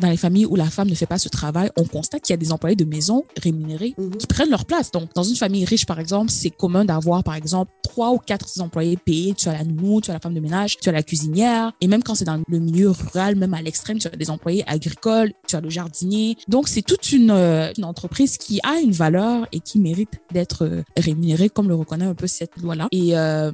[0.00, 2.34] dans les familles où la femme ne fait pas ce travail, on constate qu'il y
[2.34, 4.16] a des employés de maison rémunérés Mhm.
[4.16, 4.90] qui prennent leur place.
[4.90, 8.60] Donc, dans une famille riche, par exemple, c'est commun d'avoir, par exemple, trois ou quatre
[8.60, 9.34] employés payés.
[9.34, 11.72] Tu as la nounou, tu as la femme de ménage, tu as la cuisinière.
[11.80, 14.64] Et même quand c'est dans le milieu rural, même à l'extrême, tu as des employés
[14.66, 16.36] agricoles, tu as le jardinier.
[16.48, 20.82] Donc, c'est toute une, euh, une entreprise qui a une valeur et qui mérite d'être
[20.96, 22.88] rémunérée, comme le reconnaît un peu cette loi-là.
[22.92, 23.52] Et euh,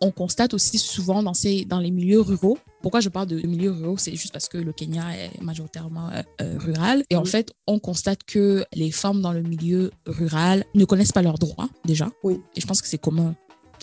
[0.00, 2.58] on constate aussi souvent dans, ces, dans les milieux ruraux.
[2.82, 3.96] Pourquoi je parle de milieux ruraux?
[3.96, 7.04] C'est juste parce que le Kenya est majoritairement euh, euh, rural.
[7.10, 7.28] Et en Oui.
[7.28, 11.68] fait, on constate que les femmes dans le milieu rural ne connaissent pas leurs droits,
[11.84, 12.08] déjà.
[12.22, 12.40] Oui.
[12.54, 13.34] Et je pense que c'est commun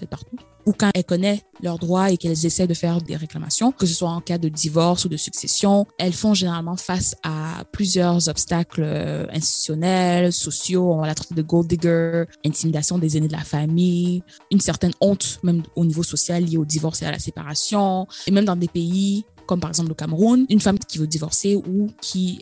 [0.04, 0.38] partout.
[0.66, 3.94] Ou quand elles connaissent leurs droits et qu'elles essaient de faire des réclamations, que ce
[3.94, 8.82] soit en cas de divorce ou de succession, elles font généralement face à plusieurs obstacles
[8.84, 10.92] euh, institutionnels, sociaux.
[10.92, 14.94] On va la traiter de gold digger, intimidation des aînés de la famille, une certaine
[15.02, 18.08] honte même au niveau social liée au divorce et à la séparation.
[18.28, 21.56] Et même dans des pays comme par exemple le Cameroun, une femme qui veut divorcer
[21.56, 22.40] ou qui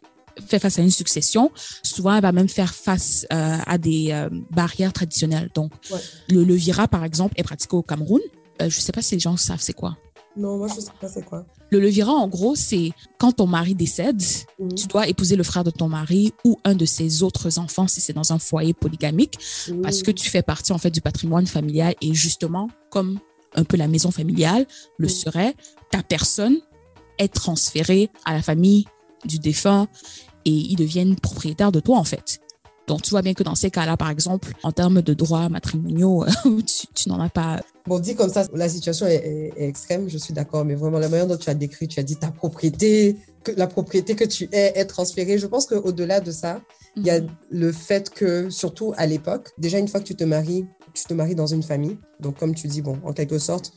[0.48, 1.52] fait face à une succession,
[1.84, 5.50] souvent elle va même faire face euh, à des euh, barrières traditionnelles.
[5.54, 6.00] Donc, Ouais.
[6.30, 8.22] le levira, par exemple, est pratiqué au Cameroun.
[8.62, 9.98] Euh, je sais pas si les gens savent c'est quoi.
[10.36, 11.46] Non, moi, je sais pas c'est quoi.
[11.70, 14.22] Le levira, en gros, c'est quand ton mari décède,
[14.60, 14.74] Mhm.
[14.76, 18.02] tu dois épouser le frère de ton mari ou un de ses autres enfants si
[18.02, 19.38] c'est dans un foyer polygamique
[19.84, 23.20] parce que tu fais partie en fait du patrimoine familial et justement comme
[23.56, 24.66] un peu la maison familiale
[24.98, 25.10] le Mm.
[25.12, 25.56] serait,
[25.92, 26.58] ta personne
[27.20, 28.86] est transférée à la famille
[29.26, 29.88] du défunt
[30.46, 32.40] et ils deviennent propriétaires de toi en fait.
[32.86, 36.26] Donc tu vois bien que dans ces cas-là, par exemple, en termes de droits matrimoniaux,
[36.44, 37.62] tu, tu n'en as pas.
[37.88, 41.00] Bon, dit comme ça, la situation est, est- est extrême, je suis d'accord, mais vraiment,
[41.00, 44.26] la manière dont tu as décrit, tu as dit ta propriété, que la propriété que
[44.26, 45.38] tu es est transférée.
[45.38, 46.62] Je pense qu'au-delà de ça,
[46.98, 50.24] il y a le fait que, surtout à l'époque, déjà une fois que tu te
[50.26, 51.98] maries, tu te maries dans une famille.
[52.20, 53.74] Donc, comme tu dis, bon, en quelque sorte,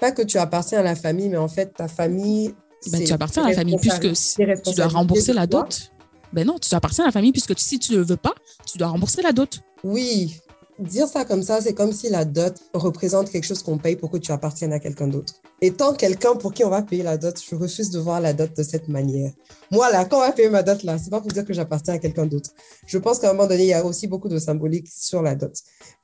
[0.00, 2.54] pas que tu appartiens à la famille, mais en fait, ta famille.
[2.86, 5.92] Ben, tu appartiens à la famille puisque si- tu dois rembourser la dot.
[6.32, 8.34] Ben non, tu appartiens à la famille puisque si tu ne le veux pas,
[8.66, 9.60] tu dois rembourser la dot.
[9.82, 10.36] Oui,
[10.78, 14.10] dire ça comme ça, c'est comme si la dot représente quelque chose qu'on paye pour
[14.10, 15.34] que tu appartiennes à quelqu'un d'autre.
[15.60, 18.54] Étant quelqu'un pour qui on va payer la dot, je refuse de voir la dot
[18.56, 19.32] de cette manière.
[19.72, 21.94] Moi, là, quand on va payer ma dot, là, c'est pas pour dire que j'appartiens
[21.94, 22.50] à quelqu'un d'autre.
[22.86, 25.34] Je pense qu'à un moment donné, il y a aussi beaucoup de symbolique sur la
[25.34, 25.52] dot.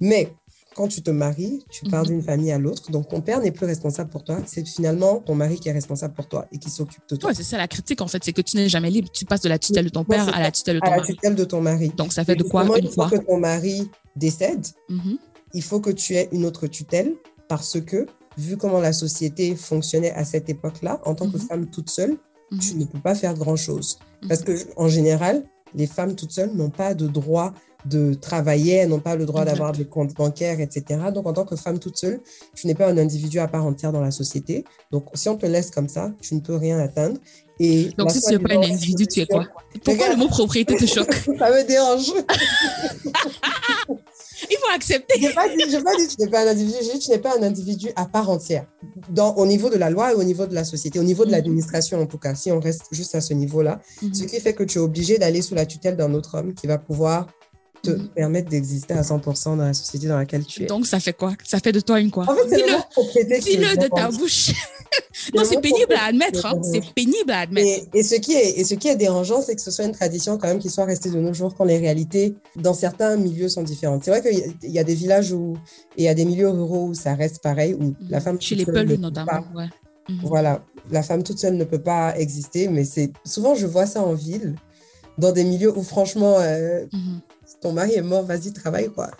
[0.01, 0.33] Mais
[0.75, 2.09] quand tu te maries, tu pars Mhm.
[2.09, 4.39] d'une famille à l'autre, donc ton père n'est plus responsable pour toi.
[4.47, 7.31] C'est finalement ton mari qui est responsable pour toi et qui s'occupe de toi.
[7.31, 9.09] Ouais, c'est ça la critique en fait, c'est que tu n'es jamais libre.
[9.13, 10.97] Tu passes de la tutelle de ton père à la tutelle de ton à la
[10.97, 11.15] mari.
[11.15, 11.93] tutelle de ton mari.
[11.97, 15.19] Donc ça fait Et de quoi une fois que ton mari décède, Mhm.
[15.55, 17.15] il faut que tu aies une autre tutelle
[17.49, 18.07] parce que,
[18.37, 21.47] vu comment la société fonctionnait à cette époque-là, en tant que Mhm.
[21.47, 22.17] femme toute seule,
[22.61, 23.99] tu ne peux pas faire grand-chose.
[24.29, 27.53] Parce que, en général, les femmes toutes seules n'ont pas de droit
[27.85, 31.01] de travailler, elles n'ont pas le droit d'avoir des comptes bancaires, etc.
[31.13, 32.21] Donc, en tant que femme toute seule,
[32.55, 34.65] tu n'es pas un individu à part entière dans la société.
[34.91, 37.19] Donc, si on te laisse comme ça, tu ne peux rien atteindre.
[37.61, 39.45] Et Donc si tu n'es pas un individu, tu es quoi?
[39.85, 40.13] Pourquoi Regarde.
[40.13, 41.13] le mot propriété te choque?
[41.39, 42.11] Ça me dérange.
[44.51, 45.15] Il faut accepter.
[45.21, 46.99] Je n'ai pas dit, j'ai pas dit que tu n'es pas un individu, j'ai dit
[46.99, 48.67] que tu n'es pas un individu à part entière.
[49.11, 51.31] Dans, au niveau de la loi et au niveau de la société, au niveau de
[51.31, 51.37] Mhm.
[51.37, 54.15] l'administration en tout cas, si on reste juste à ce niveau-là, Mhm.
[54.15, 56.67] ce qui fait que tu es obligé d'aller sous la tutelle d'un autre homme qui
[56.67, 57.27] va pouvoir
[57.85, 58.09] te Mhm.
[58.09, 60.67] permettre d'exister à 100% dans la société dans laquelle tu es.
[60.67, 61.35] Donc ça fait quoi?
[61.45, 62.25] Ça fait de toi une quoi?
[62.25, 64.53] En fait, c'est le propriété dis-le de ta bouche.
[65.35, 66.47] non, c'est pénible à admettre.
[66.47, 66.61] Hein.
[66.63, 67.87] C'est pénible à admettre.
[67.95, 70.39] Et, ce qui est, et ce qui est dérangeant, c'est que ce soit une tradition
[70.39, 73.63] quand même qui soit restée de nos jours quand les réalités dans certains milieux sont
[73.63, 74.05] différentes.
[74.05, 75.55] C'est vrai qu'il y, a des villages où,
[75.97, 78.41] et il y a des milieux ruraux où ça reste pareil, où la femme...
[78.41, 79.69] Chez les Peuls notamment, ouais.
[80.09, 80.21] Mhm.
[80.25, 84.03] Voilà, la femme toute seule ne peut pas exister, mais c'est souvent je vois ça
[84.03, 84.55] en ville,
[85.19, 87.21] dans des milieux où franchement, euh, mhm.
[87.65, 89.11] Ton mari est mort, vas-y, travaille quoi.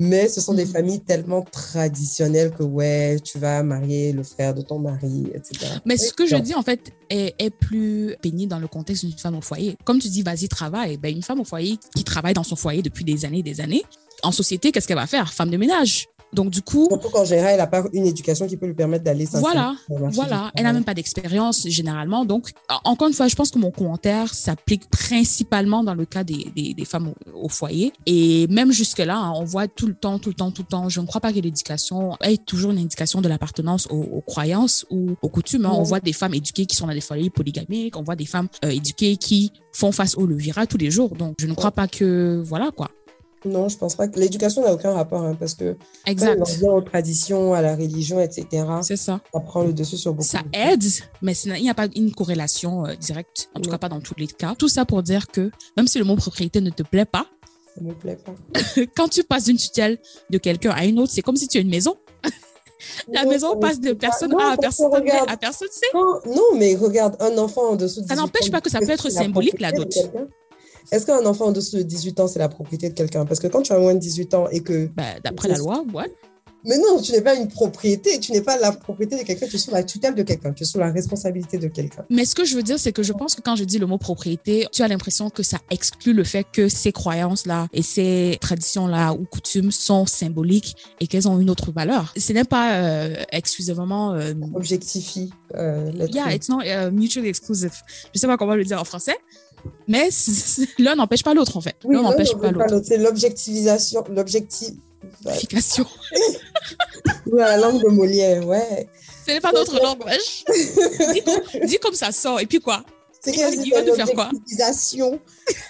[0.00, 0.72] Mais ce sont des mhm.
[0.72, 5.72] familles tellement traditionnelles que ouais, tu vas marier le frère de ton mari, etc.
[5.86, 9.16] Mais ce que je dis en fait est, est plus pénible dans le contexte d'une
[9.16, 9.76] femme au foyer.
[9.84, 10.96] Comme tu dis, vas-y, travaille.
[10.96, 13.60] Ben, une femme au foyer qui travaille dans son foyer depuis des années et des
[13.60, 13.84] années,
[14.24, 15.32] en société, qu'est-ce qu'elle va faire?
[15.32, 16.08] Femme de ménage.
[16.32, 16.86] Donc, du coup.
[16.88, 20.50] Surtout qu'en général, elle n'a pas une éducation qui peut lui permettre d'aller Voilà, voilà.
[20.54, 22.24] Elle n'a même pas d'expérience, généralement.
[22.24, 22.50] Donc,
[22.84, 26.74] encore une fois, je pense que mon commentaire s'applique principalement dans le cas des, des,
[26.74, 27.92] des femmes au, foyer.
[28.06, 30.88] Et même jusque-là, hein, on voit tout le temps, tout le temps, tout le temps.
[30.88, 35.10] Je ne crois pas que l'éducation ait toujours une indication de l'appartenance aux, croyances ou
[35.20, 35.66] aux coutumes.
[35.66, 35.72] Hein.
[35.74, 37.96] On voit des femmes éduquées qui sont dans des foyers polygamiques.
[37.96, 41.14] On voit des femmes euh, éduquées qui font face au levirat tous les jours.
[41.14, 42.90] Donc, je ne crois pas que, voilà, quoi.
[43.44, 45.76] Non, je pense pas que l'éducation n'a aucun rapport hein, parce que
[46.06, 46.40] exact.
[46.40, 48.64] on revient aux traditions, à la religion, etc.
[48.82, 49.20] C'est ça.
[49.32, 50.28] Ça prend le dessus sur beaucoup.
[50.28, 50.84] Ça aide,
[51.22, 54.14] mais il n'y a pas une corrélation euh, directe, en tout cas pas dans tous
[54.16, 54.54] les cas.
[54.56, 57.26] Tout ça pour dire que même si le mot propriété ne te plaît pas,
[57.74, 58.34] ça me plaît pas.
[58.96, 59.98] quand tu passes d'une tutelle
[60.30, 61.96] de quelqu'un à une autre, c'est comme si tu as une maison.
[63.08, 65.86] La maison passe de personne A à personne B à personne C.
[65.94, 69.10] Non, mais regarde, un enfant en dessous de Ça n'empêche pas que ça peut être
[69.10, 69.88] symbolique, la dot.
[70.90, 73.24] Est-ce qu'un enfant en dessous de 18 ans, c'est la propriété de quelqu'un?
[73.24, 74.86] Parce que quand tu as moins de 18 ans et que...
[74.96, 76.12] Bah, D'après la loi, ouais.
[76.64, 79.56] Mais non, tu n'es pas une propriété, tu n'es pas la propriété de quelqu'un, tu
[79.56, 82.04] es sous la tutelle de quelqu'un, tu es sous la responsabilité de quelqu'un.
[82.08, 83.86] Mais ce que je veux dire, c'est que je pense que quand je dis le
[83.86, 88.38] mot propriété, tu as l'impression que ça exclut le fait que ces croyances-là et ces
[88.40, 92.14] traditions-là ou coutumes sont symboliques et qu'elles ont une autre valeur.
[92.16, 94.14] Ce n'est pas euh, exclusivement...
[94.14, 95.32] Euh, Objectifie.
[95.54, 97.72] Euh, yeah, it's not uh, mutually exclusive.
[98.14, 99.16] Je sais pas comment le dire en français,
[99.88, 100.08] mais
[100.78, 101.76] l'un n'empêche pas l'autre, en fait.
[101.88, 102.82] l'un n'empêche pas l'autre.
[102.84, 105.86] C'est l'objectivisation, l'objectification.
[107.26, 108.88] Ou la langue de Molière, ouais.
[109.26, 110.02] Ce n'est pas notre langue,
[111.66, 112.84] dis, comme ça sort, et puis quoi?
[113.24, 113.32] C'est
[114.14, 114.30] quoi?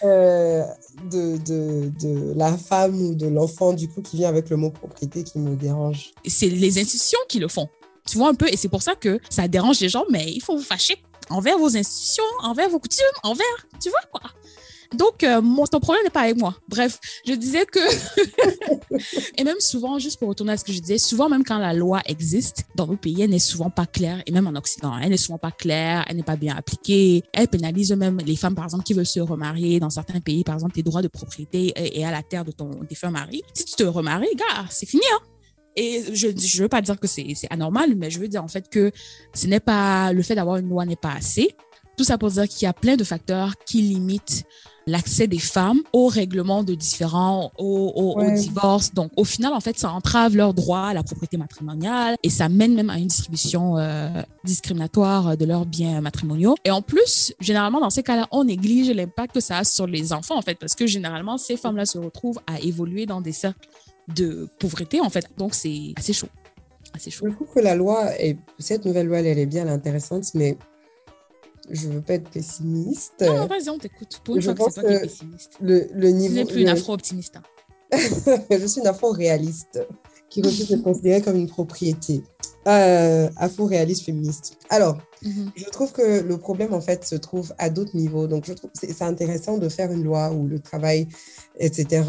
[0.05, 0.63] euh,
[1.11, 4.71] de, de, de la femme ou de l'enfant, du coup, qui vient avec le mot
[4.71, 6.13] propriété qui me dérange.
[6.27, 7.69] C'est les institutions qui le font.
[8.07, 10.41] Tu vois un peu, et c'est pour ça que ça dérange les gens, mais il
[10.41, 10.97] faut vous fâcher
[11.31, 14.31] envers vos institutions, envers vos coutumes, envers, tu vois quoi.
[14.95, 16.55] Donc, euh, mon, ton problème n'est pas avec moi.
[16.69, 17.79] Bref, je disais que...
[19.39, 21.73] et même souvent, juste pour retourner à ce que je disais, souvent même quand la
[21.73, 25.11] loi existe dans nos pays, elle n'est souvent pas claire, et même en Occident, elle
[25.11, 27.23] n'est souvent pas claire, elle n'est pas bien appliquée.
[27.33, 30.55] Elle pénalise même les femmes, par exemple, qui veulent se remarier dans certains pays, par
[30.55, 33.43] exemple, tes droits de propriété et à la terre de ton défunt mari.
[33.55, 35.32] Si tu te remaries, gars, c'est fini, hein
[35.77, 38.69] et je ne veux pas dire que c'est anormal, mais je veux dire en fait
[38.69, 38.93] que
[39.35, 41.55] ce n'est pas le fait d'avoir une loi n'est pas assez.
[41.97, 44.45] Tout ça pour dire qu'il y a plein de facteurs qui limitent
[44.87, 48.93] l'accès des femmes au règlement de différents, au, au, divorce.
[48.95, 52.49] Donc, au final, en fait, ça entrave leur droit à la propriété matrimoniale et ça
[52.49, 54.09] mène même à une distribution euh,
[54.45, 56.57] discriminatoire de leurs biens matrimoniaux.
[56.65, 60.13] Et en plus, généralement, dans ces cas-là, on néglige l'impact que ça a sur les
[60.13, 63.69] enfants, en fait, parce que généralement, ces femmes-là se retrouvent à évoluer dans des cercles
[64.09, 65.27] de pauvreté, en fait.
[65.37, 66.29] Donc, c'est assez chaud.
[66.95, 67.27] Assez chaud.
[67.29, 70.25] Je trouve que la loi, et cette nouvelle loi, elle, est bien, elle est intéressante,
[70.35, 70.57] mais
[71.71, 73.21] je veux pas être pessimiste.
[73.21, 74.21] Non, non vas-y, on t'écoute.
[74.25, 75.53] Pour une je fois que c'est toi qui es pessimiste.
[75.61, 77.37] Le, le niveau, tu n'es plus une afro-optimiste.
[77.37, 77.43] Hein.
[78.51, 79.87] je suis une afro-réaliste
[80.29, 82.23] qui refuse de considérer comme une propriété.
[82.67, 84.57] Euh, afro-réaliste féministe.
[84.71, 85.51] Alors, mhm.
[85.57, 88.29] je trouve que le problème, en fait, se trouve à d'autres niveaux.
[88.29, 91.09] Donc, je trouve que c'est intéressant de faire une loi où le travail,
[91.59, 92.05] etc.,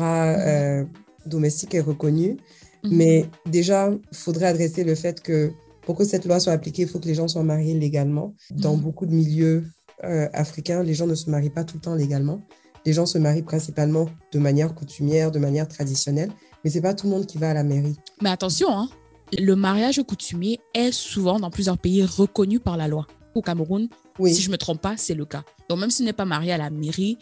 [1.26, 2.38] domestique est reconnu.
[2.84, 2.96] Mhm.
[2.96, 6.88] Mais déjà, il faudrait adresser le fait que pour que cette loi soit appliquée, il
[6.88, 8.36] faut que les gens soient mariés légalement.
[8.52, 8.82] Dans mhm.
[8.82, 9.66] beaucoup de milieux
[10.04, 12.42] euh, africains, les gens ne se marient pas tout le temps légalement.
[12.86, 16.32] Les gens se marient principalement de manière coutumière, de manière traditionnelle.
[16.64, 17.96] Mais c'est pas tout le monde qui va à la mairie.
[18.22, 18.90] Mais attention, hein,
[19.38, 23.08] le mariage coutumier est souvent dans plusieurs pays reconnu par la loi.
[23.36, 23.88] Au Cameroun,
[24.26, 25.44] si je me trompe pas, c'est le cas.
[25.70, 27.18] Donc même si n'est pas marié à la mairie,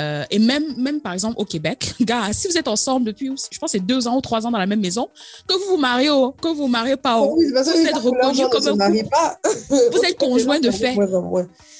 [0.00, 3.58] euh, et même, même par exemple au Québec, gars, si vous êtes ensemble depuis, je
[3.58, 5.08] pense, c'est deux ans ou trois ans dans la même maison,
[5.46, 6.08] que vous vous mariez,
[6.40, 9.38] que vous vous mariez pas, oh, vous êtes reconnu comme un pas.
[9.68, 10.96] vous êtes conjoint de fait.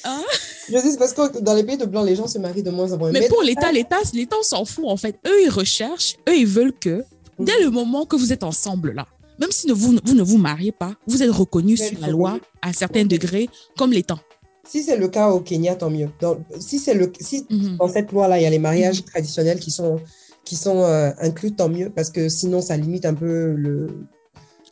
[0.04, 0.22] Hein?
[0.68, 2.92] Je dis, parce que dans les pays de blanc, les gens se marient de moins
[2.92, 3.10] en moins.
[3.12, 5.18] Mais, pour l'État, l'État, l'État, s'en fout en fait.
[5.26, 7.04] Eux, ils recherchent, eux, ils veulent que
[7.38, 9.06] dès le moment que vous êtes ensemble là,
[9.38, 12.68] même si vous, vous ne vous mariez pas, vous êtes reconnu sur la loi à
[12.68, 14.20] un certain degré comme l'État.
[14.64, 16.08] Si c'est le cas au Kenya, tant mieux.
[16.58, 17.76] si c'est le, si mhm.
[17.78, 19.06] dans cette loi-là, il y a les mariages mhm.
[19.06, 20.00] traditionnels qui sont,
[20.44, 23.88] qui sont euh, inclus, tant mieux, parce que sinon, ça limite un peu le,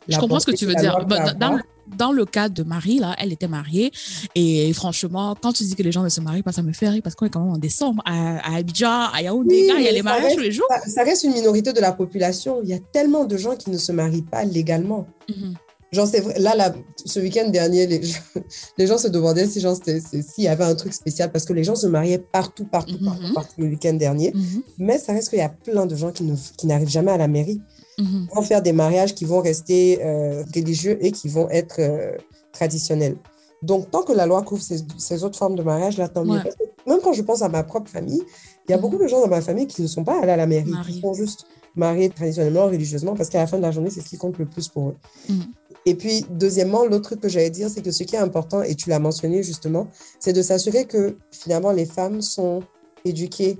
[0.07, 1.05] Je comprends ce que tu veux dire.
[1.07, 1.59] Bah, dans,
[1.97, 3.91] dans, le cas de Marie, là, elle était mariée.
[4.35, 6.89] Et franchement, quand tu dis que les gens ne se marient pas, ça me fait
[6.89, 9.69] rire parce qu'on est quand même en décembre à, Abidjan, à Yaoundé.
[9.75, 10.67] il y a les mariages tous les jours.
[10.87, 12.59] Ça, reste une minorité de la population.
[12.63, 15.07] Il y a tellement de gens qui ne se marient pas légalement.
[15.29, 15.55] Mhm.
[15.91, 16.73] Genre, c'est vrai, là, là,
[17.03, 18.19] ce week-end dernier, les gens,
[18.77, 21.75] les gens se demandaient si s'il y avait un truc spécial parce que les gens
[21.75, 24.31] se mariaient partout, partout, partout, partout, le week-end dernier.
[24.33, 24.63] Mhm.
[24.77, 27.27] Mais ça reste qu'il y a plein de gens qui, qui n'arrivent jamais à la
[27.27, 27.61] mairie.
[27.99, 28.27] Mhm.
[28.33, 32.13] vont faire des mariages qui vont rester euh, religieux et qui vont être euh,
[32.53, 33.17] traditionnels.
[33.61, 36.39] Donc, tant que la loi couvre ces, autres formes de mariage, là, tant mieux.
[36.87, 38.23] Même quand je pense à ma propre famille,
[38.67, 38.81] il y a mhm.
[38.81, 41.01] beaucoup de gens dans ma famille qui ne sont pas allés à la mairie, qui
[41.01, 44.17] sont juste mariés traditionnellement, religieusement, parce qu'à la fin de la journée, c'est ce qui
[44.17, 44.95] compte le plus pour eux.
[45.29, 45.43] Mhm.
[45.85, 48.75] Et puis, deuxièmement, l'autre truc que j'allais dire, c'est que ce qui est important, et
[48.75, 49.87] tu l'as mentionné justement,
[50.19, 52.61] c'est de s'assurer que finalement les femmes sont
[53.05, 53.57] éduquées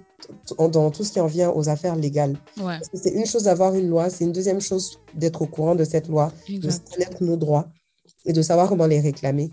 [0.58, 2.36] dans tout ce qui en vient aux affaires légales.
[2.94, 6.08] C'est une chose d'avoir une loi, c'est une deuxième chose d'être au courant de cette
[6.08, 7.68] loi, de connaître nos droits
[8.26, 9.52] et de savoir comment les réclamer.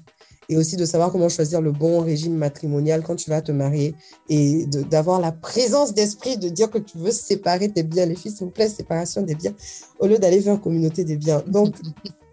[0.49, 3.95] Et aussi de savoir comment choisir le bon régime matrimonial quand tu vas te marier
[4.29, 8.07] et d'avoir la présence d'esprit de dire que tu veux séparer tes biens.
[8.07, 9.55] Les filles, s'il vous plaît, séparation des biens,
[9.99, 11.43] au lieu d'aller vers communauté des biens.
[11.47, 11.75] Donc,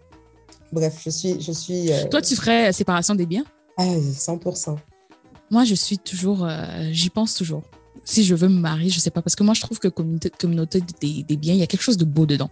[0.72, 1.40] bref, je suis...
[1.40, 3.44] Je suis euh, Toi, tu ferais séparation des biens?
[3.76, 4.76] Ah, 100%.
[5.50, 6.44] Moi, je suis toujours...
[6.44, 7.62] Euh, j'y pense toujours
[8.04, 10.30] si je veux me marier, je sais pas, parce que moi, je trouve que communauté,
[10.30, 12.50] communauté des, des biens, il y a quelque chose de beau dedans.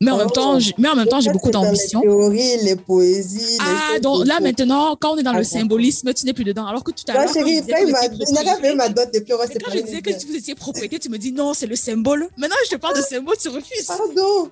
[0.00, 2.00] Mais en, même temps, mais en même temps, j'ai beaucoup d'ambition.
[2.00, 3.58] Les théories, les poésies.
[3.60, 6.66] Ah, donc là, maintenant, quand on est dans le symbolisme, tu n'es plus dedans.
[6.66, 7.32] Alors que tout à l'heure.
[7.32, 10.36] chérie, il n'a pas fait ma dot puis on va Quand je disais que vous
[10.36, 12.28] étiez propriété, tu me dis non, c'est le symbole.
[12.36, 13.86] Maintenant, je te parle de symbole, tu refuses.
[13.86, 14.50] Pardon.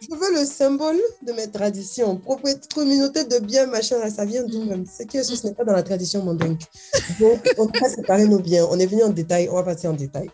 [0.00, 2.16] je veux le symbole de mes traditions.
[2.16, 4.86] Propriété, communauté de biens, machin, là, ça vient d'où même?
[4.90, 6.58] C'est que ce n'est pas dans la tradition mandingue.
[7.20, 8.66] Donc, on va séparer nos biens.
[8.70, 10.30] On est venu en détail, on va passer en détail.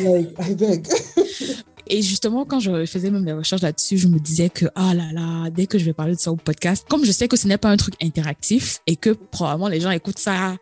[0.00, 0.88] like, I beg.
[1.88, 5.12] Et justement, quand je faisais même des recherches là-dessus, je me disais que, ah là
[5.12, 7.46] là, dès que je vais parler de ça au podcast, comme je sais que ce
[7.46, 10.56] n'est pas un truc interactif et que probablement les gens écoutent ça,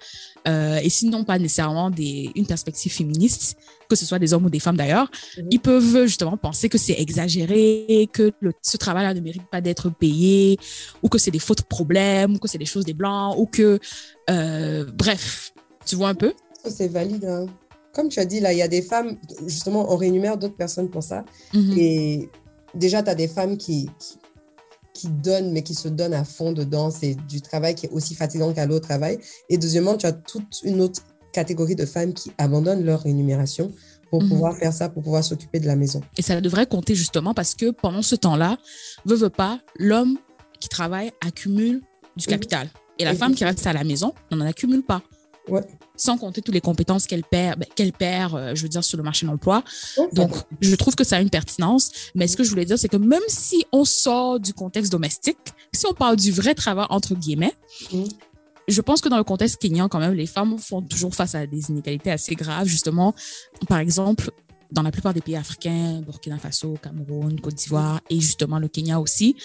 [0.47, 3.57] euh, et sinon pas nécessairement des, une perspective féministe,
[3.89, 5.49] que ce soit des hommes ou des femmes d'ailleurs, mhm.
[5.51, 9.89] ils peuvent justement penser que c'est exagéré, que le, ce travail-là ne mérite pas d'être
[9.91, 10.59] payé,
[11.03, 13.79] ou que c'est des fautes problèmes, ou que c'est des choses des blancs, ou que,
[14.29, 15.55] euh, bref,
[15.87, 16.35] tu vois un peu?
[16.67, 17.25] C'est valide.
[17.25, 17.47] Hein
[17.95, 20.91] comme tu as dit, là, il y a des femmes, justement, on rémunère d'autres personnes
[20.91, 21.25] pour ça.
[21.55, 21.75] Mhm.
[21.79, 22.29] Et
[22.75, 23.89] déjà, tu as des femmes qui,
[24.93, 26.91] qui, donnent, mais qui se donnent à fond dedans.
[26.91, 29.19] C'est du travail qui est aussi fatigant qu'à l'autre travail.
[29.49, 31.03] Et deuxièmement, tu as toute une autre
[31.33, 33.73] catégorie de femmes qui abandonnent leur rémunération
[34.11, 34.29] pour mhm.
[34.29, 36.01] pouvoir faire ça, pour pouvoir s'occuper de la maison.
[36.19, 38.59] Et ça devrait compter justement parce que pendant ce temps-là,
[39.05, 40.19] veut, veut pas, l'homme
[40.61, 41.81] qui travaille accumule
[42.17, 42.69] du capital.
[42.99, 45.03] Et la femme qui reste à la maison n'en accumule pas.
[45.49, 45.63] Ouais
[45.97, 48.97] sans compter toutes les compétences qu'elle perd, ben, qu'elle perd, euh, je veux dire, sur
[48.97, 49.63] le marché de l'emploi.
[50.13, 51.91] Donc, je trouve que ça a une pertinence.
[52.15, 55.39] Mais ce que je voulais dire, c'est que même si on sort du contexte domestique,
[55.73, 57.55] si on parle du vrai travail, entre guillemets,
[58.67, 61.47] je pense que dans le contexte kényan, quand même, les femmes font toujours face à
[61.47, 62.67] des inégalités assez graves.
[62.67, 63.15] Justement,
[63.69, 64.31] par exemple,
[64.73, 68.99] dans la plupart des pays africains, Burkina Faso, Cameroun, Côte d'Ivoire et justement le Kenya
[68.99, 69.37] aussi.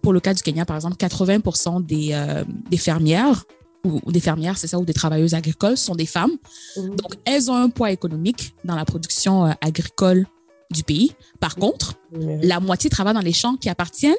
[0.00, 3.44] Pour le cas du Kenya, par exemple, 80% des, euh, des fermières
[3.84, 6.36] ou, des fermières, c'est ça, ou des travailleuses agricoles sont des femmes.
[6.76, 6.96] Mhm.
[6.96, 10.26] Donc, elles ont un poids économique dans la production euh, agricole
[10.70, 11.12] du pays.
[11.40, 11.60] Par mhm.
[11.60, 14.14] contre, la moitié travaille dans les champs qui appartiennent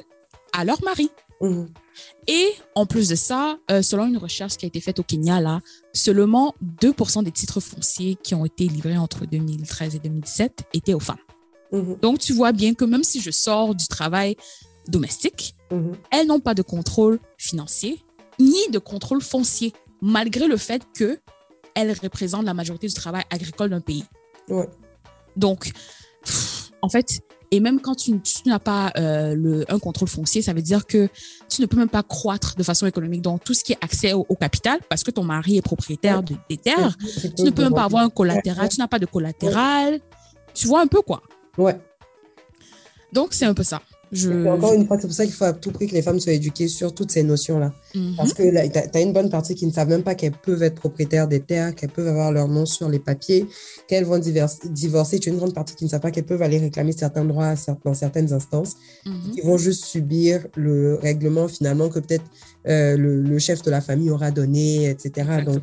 [0.52, 1.10] à leur mari.
[1.40, 1.68] Mhm.
[2.28, 5.40] Et en plus de ça, euh, selon une recherche qui a été faite au Kenya,
[5.40, 5.60] là,
[5.92, 11.00] seulement 2% des titres fonciers qui ont été livrés entre 2013 et 2017 étaient aux
[11.00, 11.16] femmes.
[12.02, 14.36] Donc, tu vois bien que même si je sors du travail
[14.88, 15.54] domestique,
[16.10, 18.04] elles n'ont pas de contrôle financier,
[18.42, 23.80] ni de contrôle foncier, malgré le fait qu'elles représentent la majorité du travail agricole d'un
[23.80, 24.04] pays.
[25.36, 25.72] Donc,
[26.82, 30.62] en fait, et même quand tu, n'as pas euh, le, un contrôle foncier, ça veut
[30.62, 31.08] dire que
[31.50, 33.20] tu ne peux même pas croître de façon économique.
[33.20, 36.56] Donc, tout ce qui est accès au, capital, parce que ton mari est propriétaire des
[36.56, 36.96] terres,
[37.36, 40.00] tu ne peux même pas avoir un collatéral, tu n'as pas de collatéral.
[40.54, 41.22] Tu vois un peu quoi.
[41.56, 41.78] Ouais.
[43.12, 43.82] Donc, c'est un peu ça.
[44.46, 46.32] Encore une fois, c'est pour ça qu'il faut à tout prix que les femmes soient
[46.32, 47.72] éduquées sur toutes ces notions-là.
[47.94, 48.14] Mhm.
[48.16, 50.74] Parce que tu as, une bonne partie qui ne savent même pas qu'elles peuvent être
[50.74, 53.46] propriétaires des terres, qu'elles peuvent avoir leur nom sur les papiers,
[53.88, 55.18] qu'elles vont divorcer.
[55.18, 57.54] Tu as une grande partie qui ne savent pas qu'elles peuvent aller réclamer certains droits
[57.84, 59.32] dans certaines instances, mhm.
[59.34, 62.24] qui vont juste subir le règlement finalement que peut-être
[62.68, 65.42] euh, le, chef de la famille aura donné, etc.
[65.44, 65.62] Donc,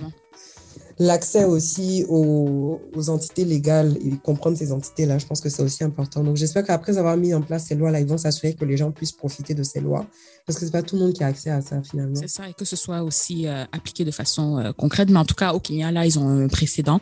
[0.99, 6.23] l'accès aussi aux, entités légales et comprendre ces entités-là, je pense que c'est aussi important.
[6.23, 8.91] Donc, j'espère qu'après avoir mis en place ces lois-là, ils vont s'assurer que les gens
[8.91, 10.05] puissent profiter de ces lois,
[10.45, 12.15] parce que c'est pas tout le monde qui a accès à ça finalement.
[12.15, 15.09] C'est ça, et que ce soit aussi euh, appliqué de façon euh, concrète.
[15.09, 16.99] Mais en tout cas, au Kenya, là, ils ont un précédent.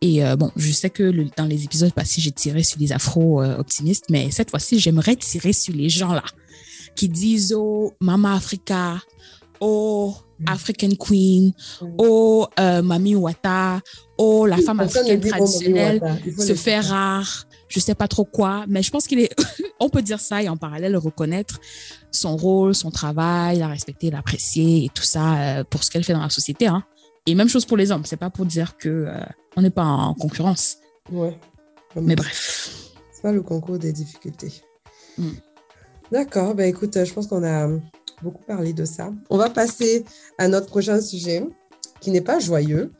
[0.00, 4.06] Et euh, bon, je sais que dans les épisodes passés, j'ai tiré sur les afro-optimistes,
[4.10, 6.24] mais cette fois-ci, j'aimerais tirer sur les gens là
[6.96, 8.98] qui disent oh Mama Africa,
[9.60, 10.16] oh.
[10.46, 11.86] African Queen, Mm.
[11.98, 13.80] oh euh, Mami Wata,
[14.18, 16.00] oh la femme Personne africaine oh, traditionnelle
[16.38, 19.34] se fait rare, je sais pas trop quoi, mais je pense qu'il est,
[19.80, 21.60] on peut dire ça et en parallèle reconnaître
[22.10, 26.12] son rôle, son travail, la respecter, l'apprécier et tout ça euh, pour ce qu'elle fait
[26.12, 26.66] dans la société.
[26.66, 26.84] Hein.
[27.26, 29.18] Et même chose pour les hommes, c'est pas pour dire que euh,
[29.56, 30.76] on n'est pas en concurrence,
[31.10, 31.36] Ouais.
[32.00, 32.92] mais bref.
[33.12, 34.52] C'est pas le concours des difficultés.
[35.18, 35.30] Mm.
[36.12, 37.68] D'accord, ben écoute, je pense qu'on a
[38.22, 39.12] beaucoup parlé de ça.
[39.30, 40.04] On va passer
[40.38, 41.44] à notre prochain sujet,
[42.00, 42.92] qui n'est pas joyeux,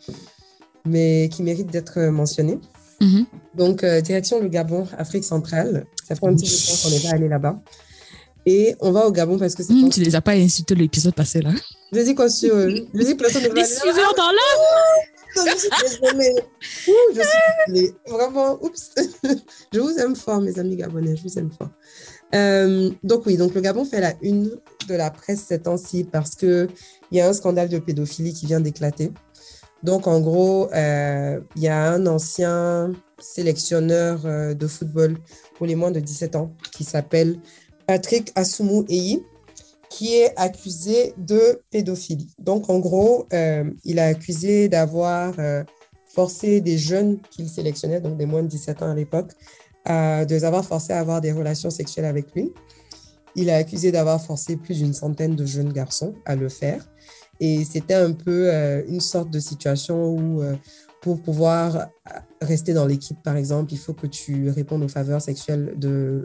[0.84, 2.58] mais qui mérite d'être mentionné.
[3.00, 3.26] Mhm.
[3.54, 5.86] Donc, euh, direction le Gabon, Afrique centrale.
[6.06, 7.60] Ça fait un petit peu de temps qu'on n'est pas allé là-bas.
[8.46, 9.72] Et on va au Gabon parce que c'est...
[9.72, 11.50] Hum, tu les as pas insultés l'épisode passé là.
[11.92, 12.54] Je dis quoi sur...
[12.54, 15.52] Je dis que personne ne va Les suiveurs dans la.
[15.52, 16.34] Je suis désolée.
[16.88, 17.94] Ouh, je suis désolée.
[18.06, 18.92] Vraiment, oups.
[19.72, 21.16] Je vous aime fort, mes amis gabonais.
[21.16, 21.68] Je vous aime fort.
[22.34, 24.50] Euh, donc oui, donc le Gabon fait la une
[24.87, 26.68] de la presse ces temps-ci parce que
[27.11, 29.12] il y a un scandale de pédophilie qui vient d'éclater.
[29.82, 35.16] Donc en gros, euh, il y a un ancien sélectionneur euh, de football
[35.57, 37.39] pour les moins de 17 ans qui s'appelle
[37.87, 39.22] Patrick Assoumou Eyi
[39.89, 42.34] qui est accusé de pédophilie.
[42.39, 45.64] Donc, en gros, euh, il a accusé d'avoir euh,
[46.07, 49.30] forcé des jeunes qu'il sélectionnait, donc des moins de 17 ans à l'époque,
[49.89, 52.53] euh, de les avoir forcés à avoir des relations sexuelles avec lui.
[53.37, 56.84] Il a accusé d'avoir forcé plus d'une centaine de jeunes garçons à le faire.
[57.39, 60.57] Et c'était un peu euh, une sorte de situation où, euh,
[61.03, 61.89] pour pouvoir
[62.41, 66.22] rester dans l'équipe, par exemple, il faut que tu répondes aux faveurs sexuelles de,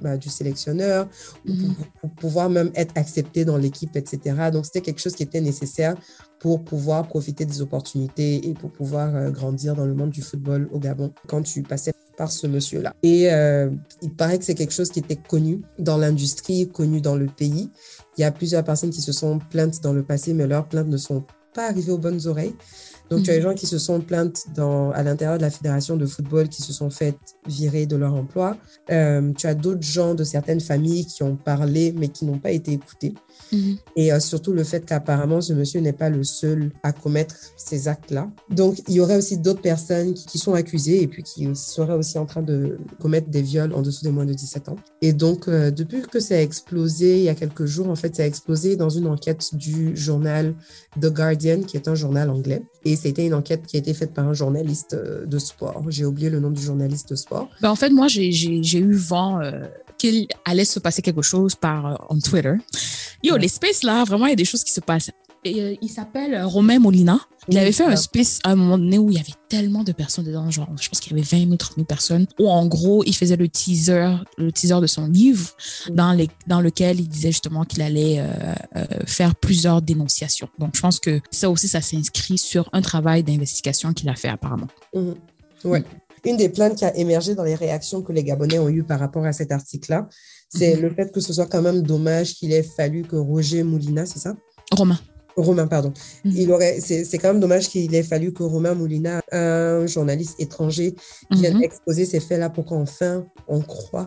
[0.00, 1.08] bah, du sélectionneur,
[1.46, 1.74] ou Mhm.
[1.74, 4.50] pour, pour pouvoir même être accepté dans l'équipe, etc.
[4.52, 5.94] Donc, c'était quelque chose qui était nécessaire
[6.40, 10.68] pour pouvoir profiter des opportunités et pour pouvoir euh, grandir dans le monde du football
[10.72, 12.92] au Gabon quand tu passais par ce monsieur-là.
[13.02, 13.70] Et euh,
[14.02, 17.70] il paraît que c'est quelque chose qui était connu dans l'industrie, connu dans le pays.
[18.18, 20.88] Il y a plusieurs personnes qui se sont plaintes dans le passé, mais leurs plaintes
[20.88, 22.56] ne sont pas arrivées aux bonnes oreilles.
[23.10, 23.38] Donc, tu as Mhm.
[23.38, 26.62] des gens qui se sont plaintes dans, à l'intérieur de la fédération de football qui
[26.62, 28.56] se sont fait virer de leur emploi.
[28.90, 32.50] Euh, tu as d'autres gens de certaines familles qui ont parlé, mais qui n'ont pas
[32.50, 33.14] été écoutés.
[33.52, 33.76] Mhm.
[33.96, 37.88] Et euh, surtout le fait qu'apparemment, ce monsieur n'est pas le seul à commettre ces
[37.88, 38.30] actes-là.
[38.50, 41.94] Donc, il y aurait aussi d'autres personnes qui, qui sont accusées et puis qui seraient
[41.94, 44.76] aussi en train de commettre des viols en dessous des moins de 17 ans.
[45.00, 48.16] Et donc, euh, depuis que ça a explosé, il y a quelques jours, en fait,
[48.16, 50.54] ça a explosé dans une enquête du journal
[51.00, 52.62] The Guardian, qui est un journal anglais.
[52.84, 55.82] Et c'était une enquête qui a été faite par un journaliste euh, de sport.
[55.88, 57.48] J'ai oublié le nom du journaliste de sport.
[57.62, 58.30] Ben, en fait, moi, j'ai-
[58.78, 59.64] eu vent euh,
[59.96, 62.54] qu'il allait se passer quelque chose par euh, on Twitter.
[63.22, 63.40] Yo, Ouais.
[63.40, 65.10] les spaces là, vraiment, il y a des choses qui se passent.
[65.56, 67.18] Euh, il s'appelle euh, Romain Molina.
[67.48, 69.82] Il Oui, avait fait un space à un moment donné où il y avait tellement
[69.82, 72.48] de personnes dedans, genre, je pense qu'il y avait 20 000, 30 000 personnes, où
[72.50, 75.48] en gros, il faisait le teaser, le teaser de son livre,
[75.90, 78.26] dans, les, dans lequel il disait justement qu'il allait euh,
[78.76, 80.48] euh, faire plusieurs dénonciations.
[80.58, 84.28] Donc, je pense que ça aussi, ça s'inscrit sur un travail d'investigation qu'il a fait
[84.28, 84.68] apparemment.
[85.64, 85.82] Ouais.
[86.24, 89.00] Une des plaintes qui a émergé dans les réactions que les Gabonais ont eues par
[89.00, 90.06] rapport à cet article-là,
[90.50, 90.82] c'est Mhm.
[90.82, 94.18] le fait que ce soit quand même dommage qu'il ait fallu que Roger Moulina, c'est
[94.18, 94.34] ça?
[94.72, 94.98] Romain.
[95.40, 95.92] Romain, pardon.
[96.24, 96.32] Mhm.
[96.36, 100.34] Il aurait, c'est, c'est quand même dommage qu'il ait fallu que Romain Moulina, un journaliste
[100.40, 100.94] étranger,
[101.30, 101.62] vienne Mhm.
[101.62, 104.06] exposer ces faits-là pour qu'enfin on croit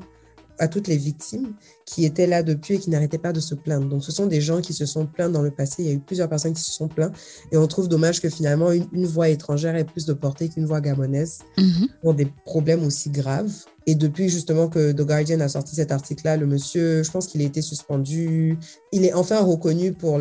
[0.59, 1.53] à toutes les victimes
[1.87, 3.87] qui étaient là depuis et qui n'arrêtaient pas de se plaindre.
[3.89, 5.77] Donc, ce sont des gens qui se sont plaints dans le passé.
[5.81, 7.11] Il y a eu plusieurs personnes qui se sont plaints
[7.51, 10.65] et on trouve dommage que finalement une, une voix étrangère ait plus de portée qu'une
[10.67, 11.87] voix gabonaise Mhm.
[12.03, 13.51] pour des problèmes aussi graves.
[13.87, 17.41] Et depuis justement que The Guardian a sorti cet article-là, le monsieur, je pense qu'il
[17.41, 18.59] a été suspendu.
[18.91, 20.19] Il est enfin reconnu pour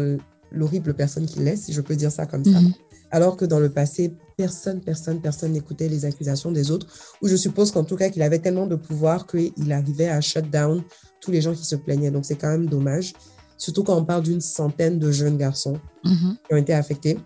[0.51, 2.61] l'horrible personne qu'il est, si je peux dire ça comme ça.
[2.61, 2.72] Mhm.
[3.12, 6.86] Alors que dans le passé, personne, personne, personne n'écoutait les accusations des autres.
[7.22, 10.48] Ou je suppose qu'en tout cas, qu'il avait tellement de pouvoir qu'il arrivait à shut
[10.48, 10.82] down
[11.20, 12.11] tous les gens qui se plaignaient.
[12.12, 13.12] Donc c'est quand même dommage.
[13.59, 16.36] Surtout quand on parle d'une centaine de jeunes garçons Mhm.
[16.48, 17.18] qui ont été affectés.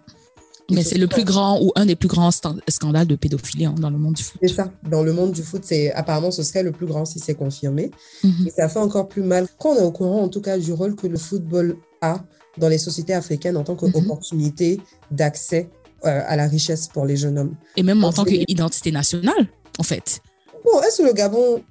[0.71, 3.91] Mais c'est le plus grand ou un des plus grands scandales de pédophilie hein, dans
[3.91, 4.41] le monde du foot.
[4.43, 4.73] C'est ça.
[4.91, 7.91] Dans le monde du foot, c'est apparemment ce serait le plus grand si c'est confirmé.
[8.25, 8.47] Mhm.
[8.47, 10.73] Et ça fait encore plus mal quand on est au courant, en tout cas, du
[10.73, 12.25] rôle que le football a
[12.59, 14.81] dans les sociétés africaines en tant qu'opportunité
[15.11, 15.69] d'accès
[16.05, 17.55] euh, à la richesse pour les jeunes hommes.
[17.77, 19.47] Et même en Donc, tant qu'identité nationale,
[19.79, 20.21] en fait.
[20.65, 21.63] Bon, est-ce que le Gabon.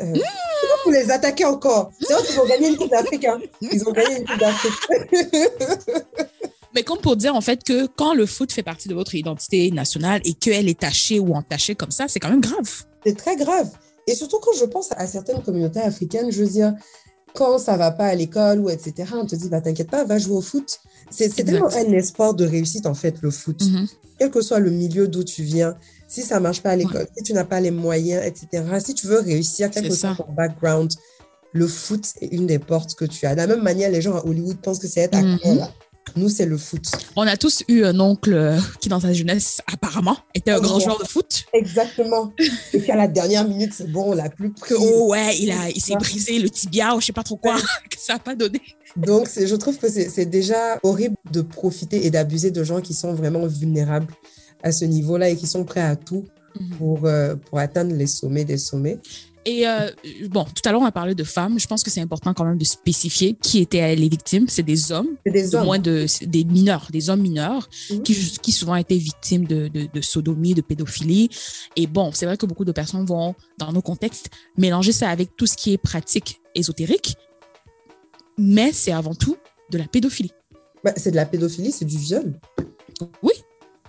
[0.00, 1.90] Euh, pas pour les attaquer encore?
[2.00, 3.24] C'est vrai qu'ils ont gagné une Coupe d'Afrique.
[3.24, 3.38] hein.
[3.62, 4.72] Ils ont gagné une Coupe d'Afrique.
[6.74, 9.70] Mais comme pour dire, en fait, que quand le foot fait partie de votre identité
[9.70, 12.84] nationale et qu'elle est tachée ou entachée comme ça, c'est quand même grave.
[13.04, 13.70] c'est très grave.
[14.06, 16.74] Et surtout quand je pense à certaines communautés africaines, je veux dire,
[17.36, 20.18] quand ça va pas à l'école ou etc., on te dit, bah, t'inquiète pas, va
[20.18, 20.80] jouer au foot.
[21.10, 23.62] C'est tellement un espoir de réussite, en fait, le foot.
[23.62, 23.86] Mhm.
[24.18, 25.76] Quel que soit le milieu d'où tu viens,
[26.08, 29.06] si ça marche pas à l'école, si tu n'as pas les moyens, etc., si tu
[29.06, 30.92] veux réussir, quel que soit ton background,
[31.52, 33.34] le foot est une des portes que tu as.
[33.34, 35.52] De la même manière, les gens à Hollywood pensent que c'est être acteur.
[35.52, 35.58] Mhm.
[35.58, 35.70] là.
[36.14, 36.84] Nous, c'est le foot.
[37.16, 40.62] On a tous eu un oncle euh, qui, dans sa jeunesse, apparemment, était un Oh,
[40.62, 41.44] grand joueur de foot.
[41.52, 42.32] Exactement.
[42.72, 44.74] Et puis à la dernière minute, c'est bon, on l'a plus pris.
[44.78, 47.56] Oh ouais, il, a, il s'est brisé le tibia ou je sais pas trop quoi,
[47.90, 48.60] que ça n'a pas donné.
[48.96, 52.94] Donc, je trouve que c'est c'est déjà horrible de profiter et d'abuser de gens qui
[52.94, 54.12] sont vraiment vulnérables
[54.62, 56.24] à ce niveau-là et qui sont prêts à tout
[56.78, 58.98] pour, euh, pour atteindre les sommets des sommets.
[59.48, 59.88] Et euh,
[60.28, 61.58] bon, tout à l'heure, on a parlé de femmes.
[61.60, 64.46] Je pense que c'est important quand même de spécifier qui étaient les victimes.
[64.48, 65.64] C'est des hommes, des de hommes.
[65.64, 68.02] moins de des mineurs, des hommes mineurs Mhm.
[68.02, 71.30] qui, qui souvent étaient victimes de, de, de sodomie, de pédophilie.
[71.76, 75.36] Et bon, c'est vrai que beaucoup de personnes vont, dans nos contextes, mélanger ça avec
[75.36, 77.14] tout ce qui est pratique ésotérique,
[78.38, 79.36] mais c'est avant tout
[79.70, 80.32] de la pédophilie.
[80.82, 82.32] Bah, c'est de la pédophilie, c'est du viol.
[83.22, 83.32] Oui,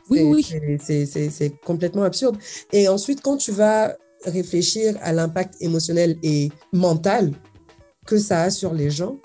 [0.09, 0.45] oui, oui.
[0.79, 2.37] c'est complètement absurde.
[2.71, 3.95] Et ensuite, quand tu vas
[4.29, 7.31] réfléchir à l'impact émotionnel et mental
[8.05, 9.17] que ça a sur les gens,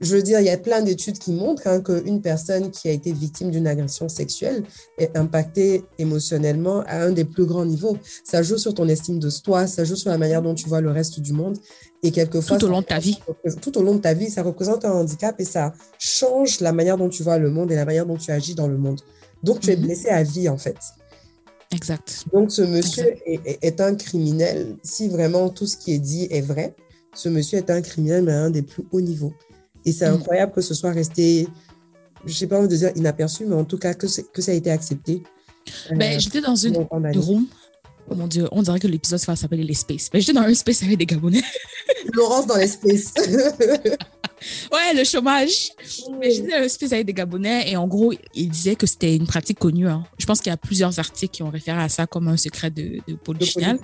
[0.00, 2.92] je veux dire, il y a plein d'études qui montrent hein, qu'une personne qui a
[2.92, 4.64] été victime d'une agression sexuelle
[4.98, 7.96] est impactée émotionnellement à un des plus grands niveaux.
[8.24, 10.80] Ça joue sur ton estime de soi, ça joue sur la manière dont tu vois
[10.80, 11.56] le reste du monde.
[12.02, 13.18] Et quelquefois, Tout au long de ta vie.
[13.62, 16.98] Tout au long de ta vie, ça représente un handicap et ça change la manière
[16.98, 19.00] dont tu vois le monde et la manière dont tu agis dans le monde.
[19.44, 19.82] Donc, tu es Mhm.
[19.82, 20.76] blessé à vie, en fait.
[21.72, 22.24] Exact.
[22.32, 24.76] Donc, ce monsieur est, est- est un criminel.
[24.82, 26.74] Si vraiment tout ce qui est dit est vrai,
[27.14, 29.34] ce monsieur est un criminel, mais à un des plus hauts niveaux.
[29.84, 30.14] Et c'est Mm.
[30.14, 31.46] incroyable que ce soit resté,
[32.24, 34.70] je sais pas envie de dire inaperçu, mais en tout cas que, ça a été
[34.70, 35.22] accepté.
[35.90, 37.46] Ben, Euh, j'étais dans une room.
[38.10, 40.10] Oh mon Dieu, on dirait que l'épisode va s'appeler les spaces.
[40.12, 41.42] Ben, j'étais dans un space avec des Gabonais.
[42.12, 43.12] Laurence dans l'espace.
[44.70, 45.70] Ouais, le chômage.
[46.20, 49.16] Mais j'étais dans un space avec des Gabonais et en gros, ils disaient que c'était
[49.16, 49.88] une pratique connue.
[49.88, 50.04] hein.
[50.18, 52.70] Je pense qu'il y a plusieurs articles qui ont référé à ça comme un secret
[52.70, 53.16] de, de.
[53.56, 53.78] Mais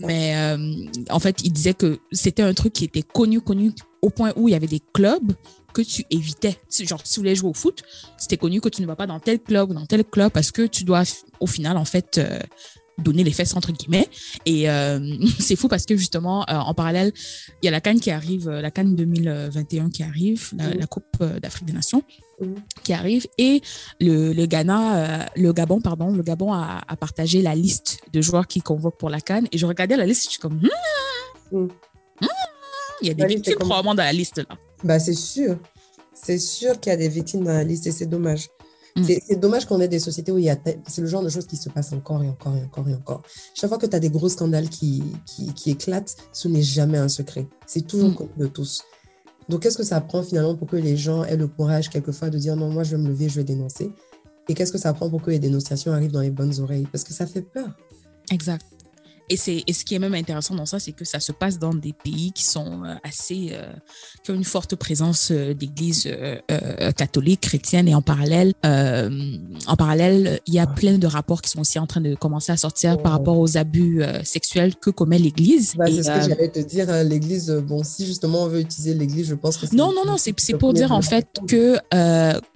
[0.00, 4.08] Mais euh, en fait, il disait que c'était un truc qui était connu, connu au
[4.08, 5.32] point où il y avait des clubs
[5.74, 6.56] que tu évitais.
[6.80, 7.82] Genre, si tu voulais jouer au foot,
[8.16, 10.52] c'était connu que tu ne vas pas dans tel club ou dans tel club parce
[10.52, 11.02] que tu dois,
[11.40, 12.38] au final, en fait, euh,
[12.98, 14.08] donner les fesses, entre guillemets.
[14.46, 17.12] Et euh, c'est fou parce que, justement, euh, en parallèle,
[17.62, 20.86] il y a la Cannes qui arrive, euh, la Cannes 2021 qui arrive, la, la
[20.86, 22.02] Coupe d'Afrique des Nations
[22.84, 23.62] qui arrive et
[24.00, 28.20] le, le Ghana, euh, le Gabon, pardon, le Gabon a, a partagé la liste de
[28.20, 30.60] joueurs qui convoquent pour la Cannes et je regardais la liste, je suis comme,
[31.50, 31.64] Hmm,
[32.20, 32.26] hmm,
[33.00, 34.56] il y a des victimes probablement dans la liste là.
[34.84, 35.58] Bah, c'est sûr.
[36.12, 38.48] C'est sûr qu'il y a des victimes dans la liste et c'est dommage.
[38.98, 39.04] Mm.
[39.04, 40.56] C'est- dommage qu'on ait des sociétés où il y a.
[40.86, 43.22] C'est le genre de choses qui se passent encore et encore et encore et encore.
[43.54, 46.98] Chaque fois que tu as des gros scandales qui, qui, qui éclatent, ce n'est jamais
[46.98, 47.46] un secret.
[47.66, 48.14] C'est toujours Mm.
[48.14, 48.82] connu de tous.
[49.48, 52.38] Donc, qu'est-ce que ça prend finalement pour que les gens aient le courage, quelquefois, de
[52.38, 53.90] dire non, moi, je vais me lever, je vais dénoncer?
[54.48, 56.86] Et qu'est-ce que ça prend pour que les dénonciations arrivent dans les bonnes oreilles?
[56.90, 57.68] Parce que ça fait peur.
[58.30, 58.64] Exact.
[59.30, 61.58] Et, c'est, et ce qui est même intéressant dans ça, c'est que ça se passe
[61.58, 63.72] dans des pays qui sont euh, assez, euh,
[64.24, 66.38] qui ont une forte présence euh, d'églises euh,
[66.92, 71.60] catholiques, chrétiennes, et en parallèle, en parallèle, il y a plein de rapports qui sont
[71.60, 73.18] aussi en train de commencer à sortir par Ouais.
[73.18, 75.74] rapport aux abus sexuels que commet l'Église.
[75.76, 76.88] Bah, c'est ce que j'allais te dire.
[76.90, 79.74] hein, L'église, bon, si justement on veut utiliser l'église, je pense que c'est.
[79.76, 81.78] Non, non, non, c'est c'est pour dire en fait que,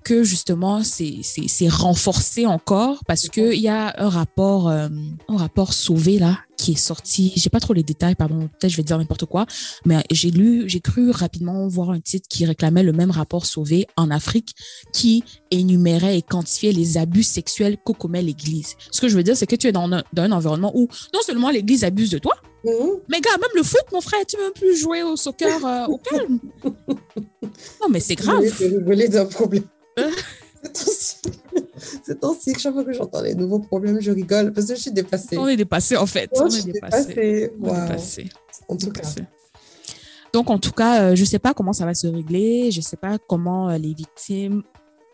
[0.05, 4.89] que justement, c'est c'est- c'est renforcé encore parce qu'il y a un rapport, euh,
[5.29, 7.33] un rapport sauvé là qui est sorti.
[7.35, 9.47] J'ai pas trop les détails, pardon, peut-être je vais dire n'importe quoi,
[9.85, 13.87] mais j'ai lu, j'ai cru rapidement voir un titre qui réclamait le même rapport sauvé
[13.97, 14.55] en Afrique
[14.93, 18.77] qui énumérait et quantifiait les abus sexuels que commet l'Église.
[18.93, 20.89] Ce que je veux dire, c'est que tu es dans un, dans un environnement où
[21.13, 22.35] non seulement l'Église abuse de toi,
[22.65, 23.01] Mhm.
[23.09, 25.87] mais gars, même le foot, mon frère, tu veux même plus jouer au soccer euh,
[25.89, 26.39] au calme.
[27.81, 28.45] Non, mais c'est grave.
[28.45, 29.65] Je vais rigoler d'un problème.
[29.99, 30.09] Euh.
[32.05, 34.80] C'est temps-ci que chaque fois que j'entends les nouveaux problèmes, je rigole parce que je
[34.80, 35.36] suis dépassée.
[35.38, 36.30] On est dépassé, en fait.
[36.34, 37.14] Moi, on est dépassé.
[37.14, 37.53] dépassée.
[37.59, 38.30] On est dépassé.
[38.68, 39.03] En tout cas.
[40.32, 42.70] Donc, en tout cas, euh, je ne sais pas comment ça va se régler.
[42.70, 44.62] Je ne sais pas comment euh, les victimes.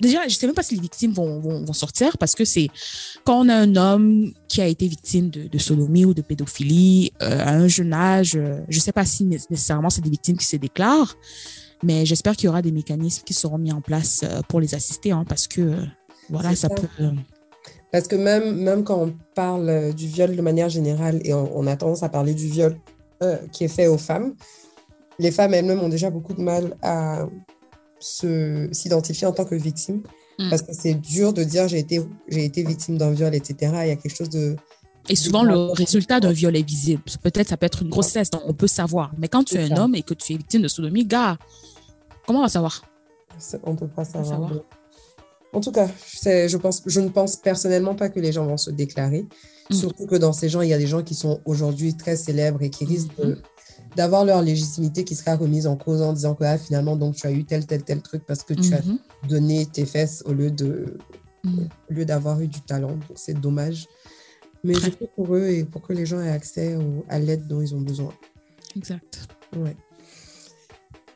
[0.01, 2.45] Déjà, je ne sais même pas si les victimes vont, vont, vont sortir parce que
[2.45, 2.69] c'est
[3.25, 7.13] quand on a un homme qui a été victime de, de sodomie ou de pédophilie
[7.21, 10.37] euh, à un jeune âge, je ne sais pas si né- nécessairement c'est des victimes
[10.37, 11.17] qui se déclarent,
[11.83, 15.11] mais j'espère qu'il y aura des mécanismes qui seront mis en place pour les assister
[15.11, 15.75] hein, parce que
[16.31, 16.75] voilà, C'est ça ça.
[16.75, 16.89] peut.
[17.01, 17.11] euh,
[17.91, 21.57] parce que même, même quand on parle euh, du viol de manière générale et on,
[21.59, 22.77] on a tendance à parler du viol
[23.23, 24.35] euh, qui est fait aux femmes,
[25.19, 27.27] les femmes elles-mêmes ont déjà beaucoup de mal à
[28.01, 30.03] s'identifier en tant que victime
[30.39, 30.51] Mm.
[30.51, 33.73] parce que c'est dur de dire j'ai été, j'ai été victime d'un viol, etc.
[33.83, 34.55] Il y a quelque chose de.
[35.09, 37.03] Et souvent, le résultat d'un viol est visible.
[37.23, 39.11] Peut-être ça peut être une grossesse, donc on peut savoir.
[39.19, 41.39] Mais quand tu es un homme et que tu es victime de sodomie, gars,
[42.27, 42.83] comment on va savoir?
[43.65, 44.53] On ne peut pas savoir.
[45.53, 45.89] En tout cas,
[46.23, 49.27] je, pense, je ne pense personnellement pas que les gens vont se déclarer.
[49.71, 49.75] Mm.
[49.75, 52.63] Surtout que dans ces gens, il y a des gens qui sont aujourd'hui très célèbres
[52.63, 53.39] et qui risquent de,
[53.97, 57.27] d'avoir leur légitimité qui sera remise en cause en disant que ah, finalement, donc tu
[57.27, 58.99] as eu tel, tel, tel truc parce que tu as Mhm.
[59.29, 60.99] donné tes fesses au lieu de
[61.47, 62.91] au lieu d'avoir eu du talent.
[63.09, 63.87] Donc c'est dommage.
[64.65, 67.47] Mais je fais pour eux et pour que les gens aient accès au- à l'aide
[67.47, 68.13] dont ils ont besoin.
[68.77, 69.21] Exact.
[69.57, 69.77] Ouais.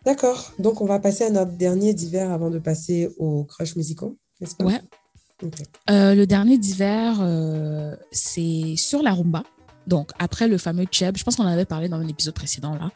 [0.07, 0.53] D'accord.
[0.59, 4.17] Donc on va passer à notre dernier d'hiver avant de passer aux crushs musicaux.
[4.43, 4.65] N'est-ce pas?
[4.65, 4.81] Ouais.
[5.91, 9.43] Euh, le dernier d'hiver, euh, c'est sur la rumba.
[9.89, 12.75] Donc, après le fameux Cheb, je pense qu'on en avait parlé dans un épisode précédent
[12.75, 12.91] là.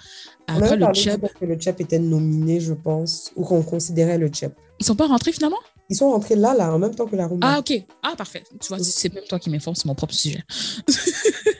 [0.49, 3.63] On Après avait le parlé Cheb, que le Chep était nominé, je pense, ou qu'on
[3.63, 4.55] considérait le Chep.
[4.79, 5.57] ils sont pas rentrés finalement?
[5.89, 7.47] Ils sont rentrés là, là, en même temps que la rumba.
[7.55, 7.73] Ah, ok.
[8.03, 8.45] Ah, parfait.
[8.61, 10.43] Tu vois, c'est même toi qui m'informe, c'est mon propre sujet.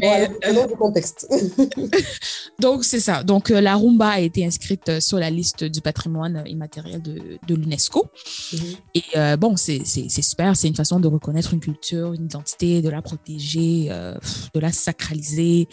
[0.00, 1.26] Voilà, Mais prenons du contexte.
[2.60, 3.22] Donc, c'est ça.
[3.22, 7.38] Donc, euh, la rumba a été inscrite euh, sur la liste du patrimoine immatériel de,
[7.46, 8.06] de l'UNESCO.
[8.52, 8.60] Mhm.
[8.94, 10.56] Et euh, bon, c'est super.
[10.56, 14.14] C'est une façon de reconnaître une culture, une identité, de la protéger, euh,
[14.54, 15.68] de la sacraliser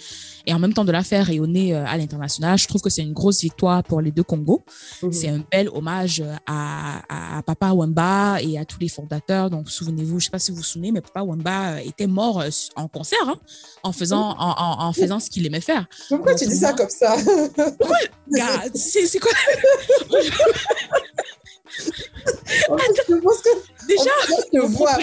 [0.45, 2.57] et en même temps de la faire rayonner euh, à l'international.
[2.57, 4.63] Je trouve que c'est une grosse victoire pour les deux Congos.
[5.01, 5.11] Mhm.
[5.11, 9.49] C'est un bel hommage à, à Papa Wemba et à tous les fondateurs.
[9.49, 12.07] Donc, souvenez-vous, je ne sais pas si vous vous souvenez, mais Papa Wemba euh, était
[12.07, 13.39] mort euh, en concert, hein,
[13.85, 15.85] en, faisant, en, en- en faisant ce qu'il aimait faire.
[16.09, 17.15] Pourquoi Donc, tu dis ça comme ça?
[18.75, 19.31] C'est quoi?
[22.47, 24.97] Je pense que- Déjà, en fait, moi, je te vois.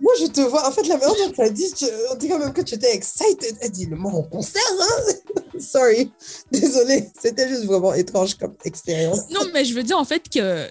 [0.00, 0.66] Moi, je te vois.
[0.68, 2.94] En fait, la manière dont tu as dit, tu- on dirait même que tu étais
[2.94, 3.56] excited.
[3.60, 5.12] Elle dit le mot en concert, hein?
[5.60, 6.10] Sorry.
[6.50, 7.10] Désolée.
[7.20, 9.28] C'était juste vraiment étrange comme expérience.
[9.30, 10.66] Non, mais je veux dire en fait que,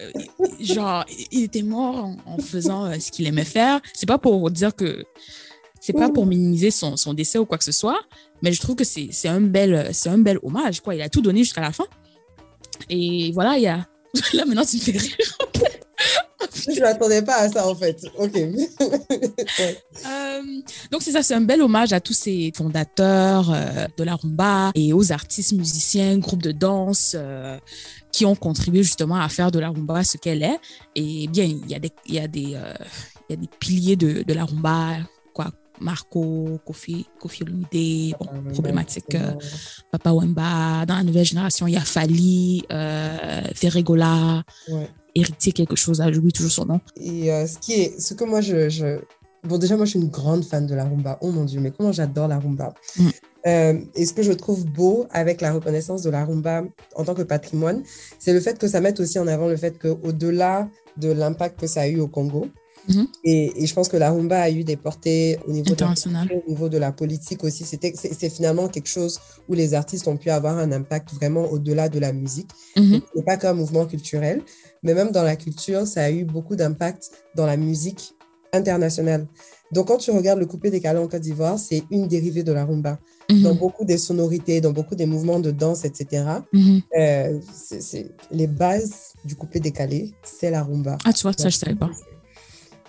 [0.59, 3.79] genre, il était mort en, en faisant euh, ce qu'il aimait faire.
[3.93, 5.03] C'est pas pour dire que.
[5.81, 7.99] C'est pas pour minimiser son, son décès ou quoi que ce soit,
[8.41, 10.95] mais je trouve que c'est un, bel- un bel hommage, quoi.
[10.95, 11.85] Il a tout donné jusqu'à la fin.
[12.89, 13.87] Et voilà, il y a.
[14.33, 15.15] Là, maintenant, tu me fais rire.
[16.55, 18.01] Je ne m'attendais pas à ça, en fait.
[18.17, 18.33] OK.
[20.07, 20.41] Euh,
[20.91, 24.71] donc c'est ça, c'est un bel hommage à tous ces fondateurs euh, de la rumba
[24.75, 27.57] et aux artistes, musiciens, groupes de danse euh,
[28.13, 30.57] qui ont contribué justement à faire de la rumba ce qu'elle est.
[30.95, 33.95] Et bien, il y a des, il y a des, il y a des piliers
[33.97, 34.97] de, de la rumba.
[35.81, 39.15] Marco, Kofi, Kofi Olomide, bon, problématique.
[39.15, 39.31] euh,
[39.91, 44.87] Papa Wemba, dans la nouvelle génération, il y a Fali, euh, Ferregola, Ouais.
[45.15, 46.79] héritier quelque chose, ah, j'oublie toujours son nom.
[46.97, 48.99] Et euh, ce qui est, ce que moi je, je-
[49.43, 51.17] bon déjà moi je suis une grande fan de la rumba.
[51.21, 52.73] Oh mon dieu, mais comment j'adore la rumba.
[52.97, 53.07] Mm.
[53.47, 56.63] Euh, et ce que je trouve beau avec la reconnaissance de la rumba
[56.95, 57.83] en tant que patrimoine,
[58.19, 60.67] c'est le fait que ça mette aussi en avant le fait qu'au-delà
[60.97, 62.47] de l'impact que ça a eu au Congo,
[62.89, 63.07] Mhm.
[63.23, 65.87] et, et je pense que la rumba a eu des portées au niveau de la
[65.91, 66.27] International.
[66.45, 67.63] au niveau de la politique aussi.
[67.63, 71.99] C'est, finalement quelque chose où les artistes ont pu avoir un impact vraiment au-delà de
[71.99, 72.49] la musique.
[73.15, 74.41] Et pas qu'un mouvement culturel,
[74.83, 78.15] mais même dans la culture, ça a eu beaucoup d'impact dans la musique
[78.53, 79.27] internationale.
[79.71, 82.65] Donc, quand tu regardes le coupé décalé en Côte d'Ivoire, c'est une dérivée de la
[82.65, 82.97] rumba.
[83.29, 83.43] Mhm.
[83.43, 86.81] Dans beaucoup des sonorités, dans beaucoup des mouvements de danse, etc., Mhm.
[86.99, 87.39] euh,
[88.31, 90.97] les bases du coupé décalé, c'est la rumba.
[91.05, 91.91] Ah, tu vois, ça, je savais pas.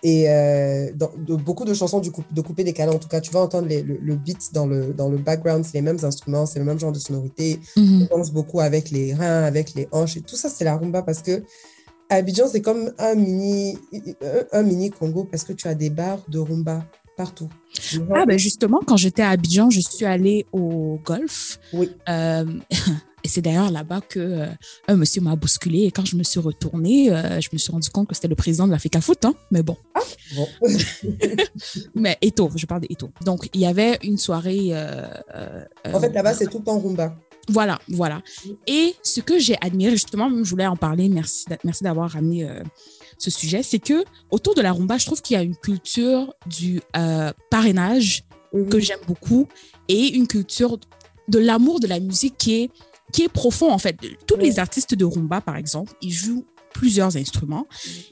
[0.02, 3.20] Et euh, dans de, beaucoup de chansons du coup, de coupé décalé, en tout cas,
[3.20, 5.98] tu vas entendre les- le, le beat dans le, dans le background, c'est les mêmes
[6.02, 7.60] instruments, c'est le même genre de sonorité.
[7.76, 8.08] Mhm.
[8.10, 11.02] On danse beaucoup avec les reins, avec les hanches, et tout ça, c'est la rumba
[11.02, 11.42] parce que
[12.08, 13.78] Abidjan, c'est comme un mini,
[14.52, 16.84] un, un mini Congo parce que tu as des bars de rumba
[17.20, 17.50] partout.
[18.14, 21.58] Ah, ben justement, quand j'étais à Abidjan, je suis allée au golf.
[21.74, 21.90] Oui.
[22.08, 22.46] Euh,
[23.24, 24.46] et c'est d'ailleurs là-bas que euh,
[24.88, 25.80] un monsieur m'a bousculé.
[25.80, 28.36] Et quand je me suis retournée, euh, je me suis rendu compte que c'était le
[28.36, 29.26] président de la FECA Foot.
[29.26, 29.76] Hein, mais bon.
[30.34, 30.48] Bon.
[31.94, 33.10] Mais Eto, je parle d'Eto.
[33.26, 34.72] Donc, il y avait une soirée.
[34.72, 37.14] en fait, là-bas, c'est tout le temps rumba.
[37.50, 38.22] Voilà, voilà.
[38.66, 42.62] Et ce que j'ai admiré, justement, je voulais en parler, merci, merci d'avoir ramené euh,
[43.22, 46.34] ce sujet, c'est que autour de la rumba, je trouve qu'il y a une culture
[46.46, 48.68] du euh, parrainage Mhm.
[48.68, 49.46] que j'aime beaucoup
[49.88, 50.78] et une culture
[51.28, 52.70] de l'amour de la musique qui est,
[53.12, 53.96] qui est profond, en fait.
[54.26, 57.66] Tous les artistes de rumba, par exemple, ils jouent plusieurs instruments.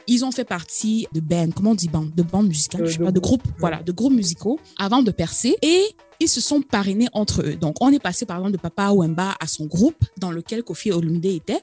[0.07, 2.99] Ils ont fait partie de bands, comment on dit band, de bandes musicales, je sais
[2.99, 5.83] de pas, de groupes, voilà, de groupes musicaux avant de percer et
[6.21, 7.55] ils se sont parrainés entre eux.
[7.55, 10.91] Donc, on est passé par exemple de Papa Wemba à son groupe dans lequel Kofi
[10.91, 11.61] Olomide était,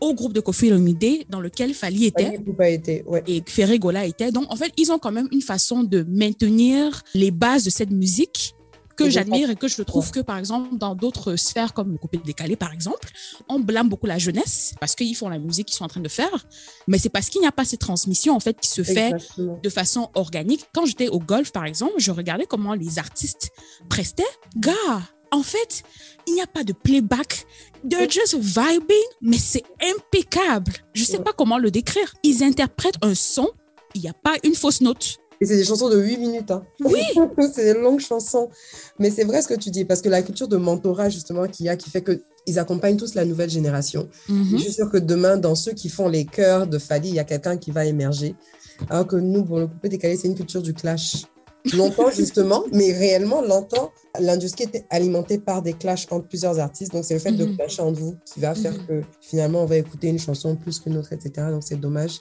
[0.00, 3.22] au groupe de Kofi Olomide dans lequel Fali était Poupa était, ouais.
[3.26, 4.32] et Ferré Gola était.
[4.32, 7.90] Donc, en fait, ils ont quand même une façon de maintenir les bases de cette
[7.90, 8.54] musique
[8.96, 12.18] que j'admire et que je trouve que, par exemple, dans d'autres sphères comme le coupé
[12.18, 13.08] décalé, par exemple,
[13.48, 16.08] on blâme beaucoup la jeunesse parce qu'ils font la musique qu'ils sont en train de
[16.08, 16.46] faire,
[16.86, 19.58] mais c'est parce qu'il n'y a pas cette transmission, en fait, qui se fait Exactement.
[19.62, 20.66] de façon organique.
[20.74, 23.50] Quand j'étais au golf, par exemple, je regardais comment les artistes
[23.88, 24.22] prestaient.
[24.56, 25.82] Gars, en fait,
[26.26, 27.46] il n'y a pas de playback.
[27.88, 30.72] They're just vibing, mais c'est impeccable.
[30.94, 31.24] Je sais Ouais.
[31.24, 32.14] pas comment le décrire.
[32.22, 33.48] Ils interprètent un son.
[33.94, 35.18] Il n'y a pas une fausse note.
[35.42, 36.50] Et c'est des chansons de 8 minutes.
[36.52, 36.62] Hein.
[36.84, 37.02] Oui.
[37.52, 38.48] c'est des longues chansons.
[39.00, 41.66] Mais c'est vrai ce que tu dis, parce que la culture de mentorat, justement, qu'il
[41.66, 44.08] y a, qui fait qu'ils accompagnent tous la nouvelle génération.
[44.28, 44.50] Mhm.
[44.52, 47.18] Je suis sûre que demain, dans ceux qui font les chœurs de Fali, il y
[47.18, 48.36] a quelqu'un qui va émerger.
[48.88, 51.24] Alors que nous, pour le coupé décalé, c'est une culture du clash.
[51.76, 53.90] Longtemps, justement, mais réellement, longtemps,
[54.20, 56.92] l'industrie était alimentée par des clashs entre plusieurs artistes.
[56.92, 57.56] Donc, c'est le fait de Mhm.
[57.56, 58.86] clasher entre vous qui va faire Mhm.
[58.86, 61.48] que finalement, on va écouter une chanson plus qu'une autre, etc.
[61.50, 62.20] Donc, c'est dommage.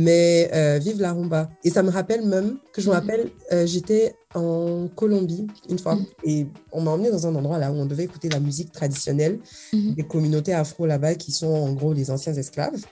[0.00, 1.50] Mais euh, vive la rumba.
[1.64, 3.00] Et ça me rappelle même que je me Mhm.
[3.00, 6.06] rappelle, euh, j'étais en Colombie une fois Mhm.
[6.24, 9.40] et on m'a emmené dans un endroit là où on devait écouter la musique traditionnelle
[9.72, 9.94] Mhm.
[9.96, 12.84] des communautés afro là-bas qui sont en gros les anciens esclaves.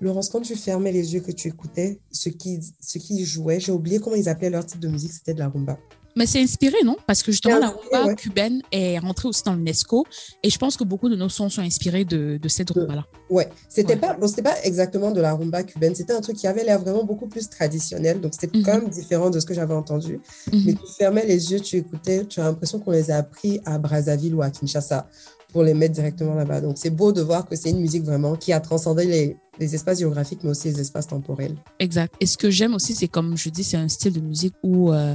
[0.00, 3.72] Laurence, quand tu fermais les yeux, que tu écoutais ce qui, ce qui jouait, j'ai
[3.72, 5.78] oublié comment ils appelaient leur type de musique, c'était de la rumba.
[6.18, 6.96] Mais c'est inspiré, non?
[7.06, 8.14] Parce que justement, la rumba ouais.
[8.16, 10.04] cubaine est rentrée aussi dans l'UNESCO.
[10.42, 13.06] Et je pense que beaucoup de nos sons sont inspirés de, de cette rumba-là.
[13.30, 14.00] Ouais, c'était Ouais.
[14.00, 17.04] pas, bon, pas exactement de la rumba cubaine, c'était un truc qui avait l'air vraiment
[17.04, 18.64] beaucoup plus traditionnel, donc c'était Mhm.
[18.64, 20.20] quand même différent de ce que j'avais entendu.
[20.52, 20.74] Mais Mhm.
[20.78, 24.34] tu fermais les yeux, tu écoutais, tu as l'impression qu'on les a appris à Brazzaville
[24.34, 25.08] ou à Kinshasa
[25.52, 26.60] pour les mettre directement là-bas.
[26.60, 29.74] Donc c'est beau de voir que c'est une musique vraiment qui a transcendé les, les
[29.74, 31.54] espaces géographiques, mais aussi les espaces temporels.
[31.78, 32.12] Exact.
[32.20, 34.92] Et ce que j'aime aussi, c'est comme je dis, c'est un style de musique où
[34.92, 35.14] euh,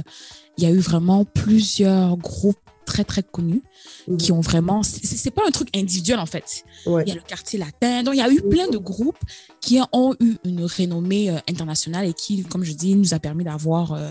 [0.58, 3.62] il y a eu vraiment plusieurs groupes très, très connus
[4.06, 4.16] Mhm.
[4.18, 4.82] qui ont vraiment.
[4.82, 6.64] C'est pas un truc individuel, en fait.
[6.84, 7.02] Ouais.
[7.06, 8.02] Il y a le quartier latin.
[8.02, 9.16] Donc, il y a eu plein de groupes
[9.62, 13.44] qui ont eu une renommée euh, internationale et qui, comme je dis, nous a permis
[13.44, 14.10] d'avoir euh,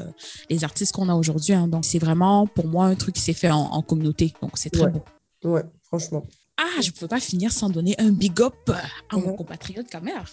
[0.49, 1.53] les artistes qu'on a aujourd'hui.
[1.53, 1.67] hein.
[1.67, 4.33] Donc, c'est vraiment, pour moi, un truc qui s'est fait en, en communauté.
[4.41, 4.91] Donc, c'est très Ouais.
[4.91, 5.03] beau.
[5.43, 6.25] Ouais, franchement.
[6.57, 8.55] Ah, je ne pouvais pas finir sans donner un big up
[9.11, 9.35] à mon Mhm.
[9.35, 10.23] compatriote Kamer.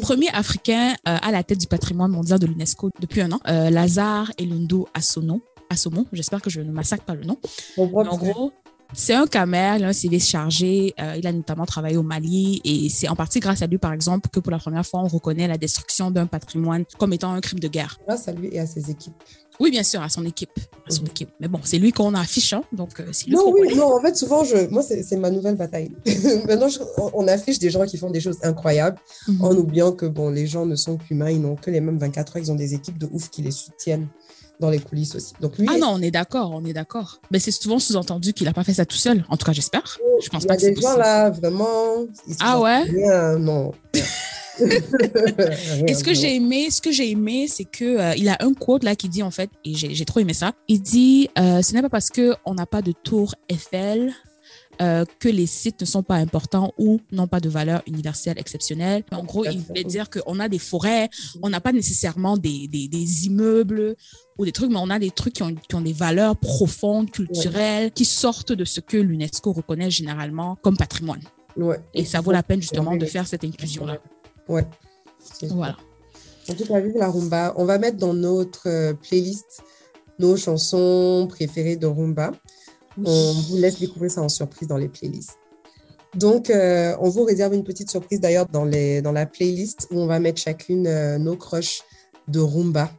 [0.00, 4.30] Premier Africain euh, à la tête du patrimoine mondial de l'UNESCO depuis un an, Lazare
[4.38, 5.42] Elundo Assono.
[5.72, 7.36] Assomo, j'espère que je ne massacre pas le nom.
[7.78, 8.52] En gros,
[8.94, 12.60] c'est un Camer, il a un CV chargé, euh, il a notamment travaillé au Mali
[12.64, 15.08] et c'est en partie grâce à lui, par exemple, que pour la première fois, on
[15.08, 17.98] reconnaît la destruction d'un patrimoine comme étant un crime de guerre.
[18.06, 19.14] grâce à lui et à ses équipes.
[19.60, 20.50] Oui, bien sûr, à son équipe.
[20.88, 21.28] À son équipe.
[21.40, 24.14] Mais bon, c'est lui qu'on affiche, hein, donc euh, c'est Non, oui, non, en fait,
[24.16, 25.90] souvent, je, moi, c'est ma nouvelle bataille.
[26.46, 28.98] Maintenant, je- on, on affiche des gens qui font des choses incroyables
[29.28, 29.42] Mhm.
[29.44, 32.36] en oubliant que, bon, les gens ne sont qu'humains, ils n'ont que les mêmes 24
[32.36, 34.08] heures, ils ont des équipes de ouf qui les soutiennent
[34.62, 35.34] dans les coulisses aussi.
[35.40, 37.20] Donc, lui, Ah non, on est d'accord, on est d'accord.
[37.30, 39.24] Mais c'est souvent sous-entendu qu'il n'a pas fait ça tout seul.
[39.28, 39.98] En tout cas, j'espère.
[40.22, 41.02] Je pense il y pas a que c'est des gens possible.
[41.02, 42.06] là, vraiment.
[42.40, 42.82] Ah ouais?
[42.84, 43.72] Rien, non.
[45.86, 48.52] Et ce que j'ai aimé, ce que j'ai aimé, c'est que euh, il a un
[48.54, 50.52] quote là qui dit en fait, et j'ai j'ai trop aimé ça.
[50.68, 54.12] Il dit, euh, ce n'est pas parce que on n'a pas de tour Eiffel
[54.82, 59.04] euh, que les sites ne sont pas importants ou n'ont pas de valeur universelle exceptionnelle.
[59.12, 61.08] En gros, il voulait dire qu'on a des forêts,
[61.42, 63.96] on n'a pas nécessairement des, des, des immeubles
[64.38, 67.10] ou des trucs, mais on a des trucs qui ont, qui ont des valeurs profondes,
[67.10, 71.22] culturelles, qui sortent de ce que l'UNESCO reconnaît généralement comme patrimoine.
[71.56, 71.78] Ouais.
[71.94, 73.98] Et ça vaut la peine justement de faire cette inclusion-là.
[74.48, 74.66] Ouais.
[75.50, 75.76] Voilà.
[76.50, 77.54] En tout cas, vive la rumba.
[77.56, 79.62] On va mettre dans notre euh, playlist
[80.18, 82.32] nos chansons préférées de rumba.
[82.98, 85.38] On vous laisse découvrir ça en surprise dans les playlists.
[86.14, 89.98] Donc, euh, on vous réserve une petite surprise d'ailleurs dans, les, dans la playlist où
[89.98, 91.82] on va mettre chacune euh, nos crushs
[92.28, 92.90] de rumba.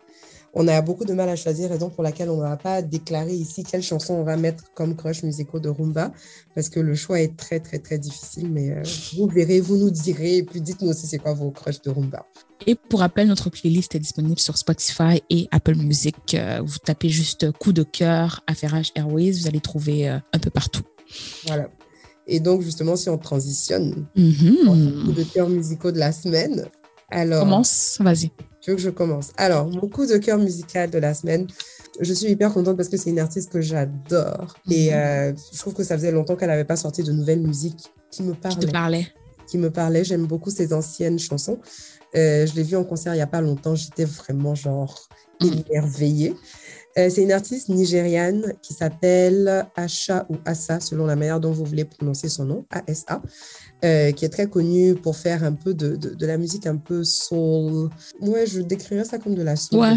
[0.56, 3.34] On a beaucoup de mal à choisir, raison pour laquelle on ne va pas déclarer
[3.34, 6.12] ici quelle chanson on va mettre comme crush musicaux de rumba,
[6.54, 8.52] parce que le choix est très, très, très difficile.
[8.52, 8.84] Mais euh,
[9.18, 12.28] vous verrez, vous nous direz, et puis dites-nous aussi c'est quoi vos crushs de rumba.
[12.68, 16.16] Et pour rappel, notre playlist est disponible sur Spotify et Apple Music.
[16.36, 20.52] Euh, vous tapez juste coup de cœur, Affairage Airways, vous allez trouver euh, un peu
[20.52, 20.84] partout.
[21.48, 21.68] Voilà.
[22.28, 26.66] Et donc, justement, si on transitionne les coups de cœur musicaux de la semaine,
[27.10, 28.32] alors, Commence, vas-y.
[28.64, 29.32] Tu veux que je commence?
[29.38, 31.48] Alors, mon coup de cœur musical de la semaine,
[32.00, 34.56] je suis hyper contente parce que c'est une artiste que j'adore.
[34.72, 34.94] Et Mhm.
[34.96, 38.24] euh, je trouve que ça faisait longtemps qu'elle n'avait pas sorti de nouvelle musique qui
[38.24, 38.66] me Qui te.
[39.48, 40.04] Qui me parlait.
[40.06, 41.60] J'aime beaucoup ses anciennes chansons.
[42.16, 43.76] Euh, je l'ai vue en concert il n'y a pas longtemps.
[43.76, 45.10] J'étais vraiment, genre,
[45.42, 45.64] Mhm.
[45.70, 46.36] émerveillée.
[46.96, 51.86] C'est une artiste nigériane qui s'appelle Asha ou Asa, selon la manière dont vous voulez
[51.86, 53.22] prononcer son nom, A-S-A,
[53.84, 56.78] euh, qui est très connue pour faire un peu de, de, de la musique un
[56.78, 57.90] peu soul.
[58.22, 59.80] Ouais, je décrirais ça comme de la soul.
[59.80, 59.96] Ouais.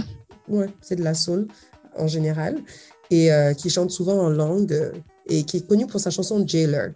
[0.48, 1.48] Ouais, c'est de la soul
[1.96, 2.58] en général.
[3.10, 4.92] Et euh, qui chante souvent en langue euh,
[5.28, 6.92] et qui est connue pour sa chanson Jailer.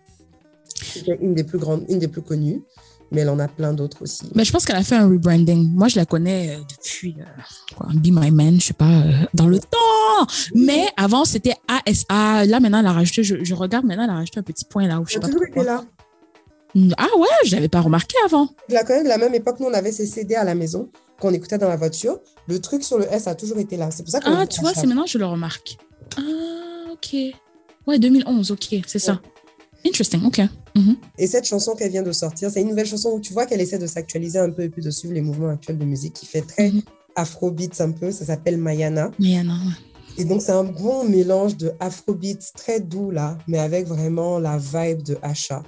[0.64, 2.62] C'est une des plus grandes, une des plus connues,
[3.10, 4.22] mais elle en a plein d'autres aussi.
[4.34, 5.70] Mais je pense qu'elle a fait un rebranding.
[5.72, 7.24] Moi, je la connais euh, depuis euh,
[7.76, 10.26] quoi, Be My Man, je sais pas, euh, dans le temps.
[10.54, 12.46] Mais avant, c'était ASA.
[12.46, 14.86] Là, maintenant, elle a rajouté, je, je regarde maintenant, elle a rajouté un petit point
[14.86, 15.84] là où je sais a pas toujours été là.
[16.98, 18.48] Ah ouais, je l'avais pas remarqué avant.
[18.68, 20.88] Je la connais de la même époque, nous on avait ces CD à la maison
[21.18, 22.20] qu'on écoutait dans la voiture.
[22.46, 23.90] Le truc sur le S a toujours été là.
[23.90, 25.78] C'est pour ça qu'on Ah, tu vois, c'est maintenant que je le remarque.
[26.16, 27.16] Ah, ok.
[27.86, 29.20] Ouais, 2011, ok, c'est ça.
[29.86, 30.40] Interesting, ok.
[31.18, 33.60] Et cette chanson qu'elle vient de sortir, c'est une nouvelle chanson où tu vois qu'elle
[33.60, 36.26] essaie de s'actualiser un peu et puis de suivre les mouvements actuels de musique qui
[36.26, 36.82] fait très Mhm.
[37.16, 38.10] afrobeats un peu.
[38.12, 39.10] Ça s'appelle Mayana.
[39.18, 40.18] Mayana, ouais.
[40.18, 44.58] Et donc, c'est un bon mélange de afrobeats très doux là, mais avec vraiment la
[44.58, 45.62] vibe de Asha.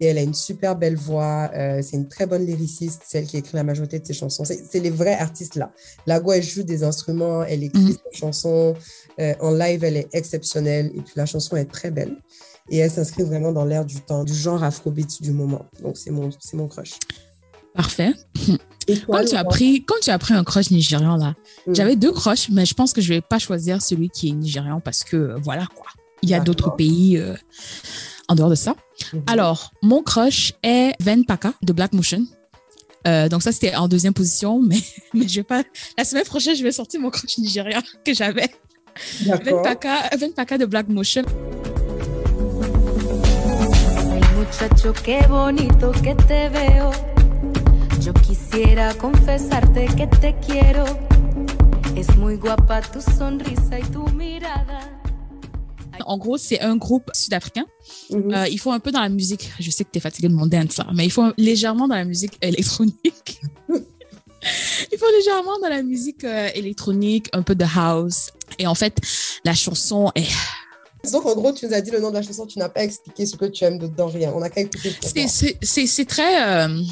[0.00, 1.50] Et elle a une super belle voix.
[1.54, 4.44] Euh, c'est une très bonne lyriciste, celle qui écrit la majorité de ses chansons.
[4.44, 5.72] C'est les vrais artistes là.
[6.06, 7.96] Lago, elle joue des instruments, elle écrit mm.
[8.12, 8.74] ses chansons.
[9.18, 10.92] Euh, en live, elle est exceptionnelle.
[10.94, 12.16] Et puis la chanson est très belle.
[12.70, 15.66] Et elle s'inscrit vraiment dans l'air du temps, du genre afrobeat du moment.
[15.82, 16.92] Donc c'est mon, mon crush.
[17.74, 18.12] Parfait.
[19.06, 21.34] quand, tu as pris, quand tu as pris un crush nigérian là,
[21.66, 21.74] mm.
[21.74, 24.80] j'avais deux crushs, mais je pense que je vais pas choisir celui qui est nigérian
[24.80, 25.86] parce que voilà quoi.
[26.22, 27.16] Il y a d'autres pays.
[27.16, 27.36] Euh,
[28.28, 28.74] en dehors de ça.
[29.12, 29.22] Mhm.
[29.26, 32.24] Alors, mon crush est Ven Paka de Black Motion.
[33.06, 34.80] Euh, donc ça, c'était en deuxième position, mais,
[35.14, 35.62] mais je vais pas...
[35.96, 38.50] La semaine prochaine, je vais sortir mon crush nigérien que j'avais.
[39.22, 41.24] Ven Paka, Ven Paka de Black Motion.
[44.48, 46.90] muchacho, qué bonito que te veo.
[48.00, 50.84] Yo quisiera confesarte que te quiero.
[51.96, 54.77] Es muy guapa tu sonrisa y tu mirada.
[56.06, 57.66] En gros, c'est un groupe sud-africain.
[58.10, 58.34] Mhm.
[58.34, 59.50] Euh, ils font un peu dans la musique.
[59.58, 62.04] Je sais que tu es fatigué de mon dance, mais ils font légèrement dans la
[62.04, 63.40] musique électronique.
[63.68, 68.30] ils font légèrement dans la musique euh, électronique, un peu de house.
[68.58, 68.98] Et en fait,
[69.44, 70.28] la chanson est.
[71.12, 72.82] Donc, en gros, tu nous as dit le nom de la chanson, tu n'as pas
[72.82, 74.32] expliqué ce que tu aimes dedans, rien.
[74.34, 74.94] On a qu'à écouter.
[75.62, 76.66] C'est très.
[76.66, 76.82] Euh,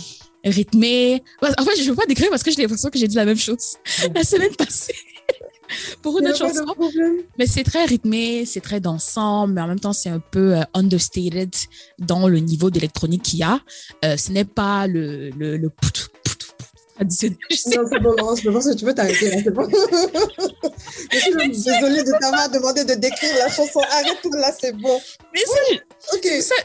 [0.44, 1.22] rythmé.
[1.42, 3.24] En fait, je ne veux pas décrire parce que j'ai l'impression que j'ai dit la
[3.24, 3.76] même chose
[4.14, 4.94] la semaine passée.
[6.02, 6.64] pour une autre chanson.
[7.38, 10.62] Mais c'est très rythmé, c'est très dansant, mais en même temps, c'est un peu euh,
[10.74, 11.54] understated
[11.98, 13.60] dans le niveau d'électronique qu'il y a.
[14.04, 15.70] Euh, ce n'est pas le, le, le
[16.96, 17.38] traditionnel.
[17.66, 19.68] Non, c'est bon, je pense que tu peux t'arrêter là, c'est bon.
[21.12, 23.80] je suis désolée de t'avoir demandé de décrire la chanson.
[23.90, 24.98] Arrête tout là, c'est bon.
[25.34, 25.40] Mais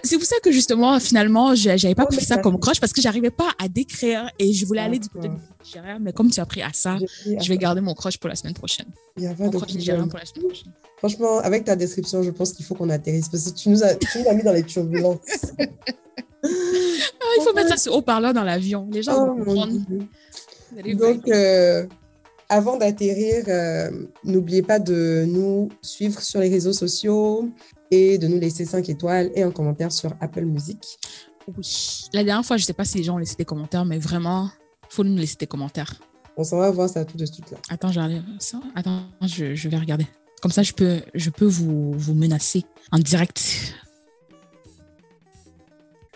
[0.04, 3.32] c'est pour ça que justement, finalement, j'avais pas pris ça comme croche parce que j'arrivais
[3.32, 5.30] pas à décrire et je voulais aller du côté
[6.00, 8.54] Mais comme tu as pris à ça, je vais garder mon croche pour la semaine
[8.54, 8.88] prochaine.
[9.18, 10.72] Il y a pas mon croche nigérien pour la semaine prochaine.
[10.98, 13.96] Franchement, avec ta description, je pense qu'il faut qu'on atterrisse parce que tu nous as,
[13.96, 15.20] tu nous as mis dans les turbulences.
[16.44, 18.90] Ah, il faut mettre ça sur haut-parleur dans l'avion.
[18.92, 19.74] Les gens vont oh, comprendre.
[20.96, 21.86] Donc, euh,
[22.50, 23.90] avant d'atterrir, euh,
[24.24, 27.50] n'oubliez pas de nous suivre sur les réseaux sociaux
[27.92, 31.00] et de nous laisser 5 étoiles et un commentaire sur Apple Music.
[31.58, 32.06] Oui.
[32.14, 34.00] La dernière fois, je ne sais pas si les gens ont laissé des commentaires, mais
[34.00, 34.50] vraiment,
[34.92, 35.94] faut nous laisser des commentaires.
[36.38, 37.58] On s'en va voir ça tout de suite là.
[37.70, 37.92] Attends,
[38.40, 38.60] ça.
[38.76, 40.06] Attends, je, je, vais regarder.
[40.42, 43.76] Comme ça, je peux, je peux vous, vous menacer en direct.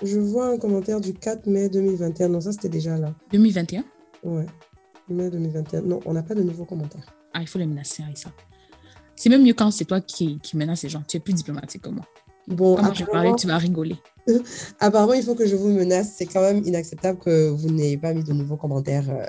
[0.04, 2.30] Je vois un commentaire du 4 mai 2021.
[2.30, 3.14] Non, ça, c'était déjà là.
[3.32, 3.84] 2021
[4.24, 4.46] Ouais.
[5.10, 5.82] Mai 2021.
[5.82, 7.16] Non, on n'a pas de nouveaux commentaires.
[7.34, 8.32] Ah, il faut les menacer, ça.
[9.16, 11.04] C'est même mieux quand c'est toi qui, qui menace les gens.
[11.08, 12.06] Tu es plus diplomatique que moi.
[12.48, 13.98] Bon, quand je parlais, tu vas rigoler.
[14.80, 16.14] apparemment, il faut que je vous menace.
[16.18, 19.26] C'est quand même inacceptable que vous n'ayez pas mis de nouveaux commentaires euh,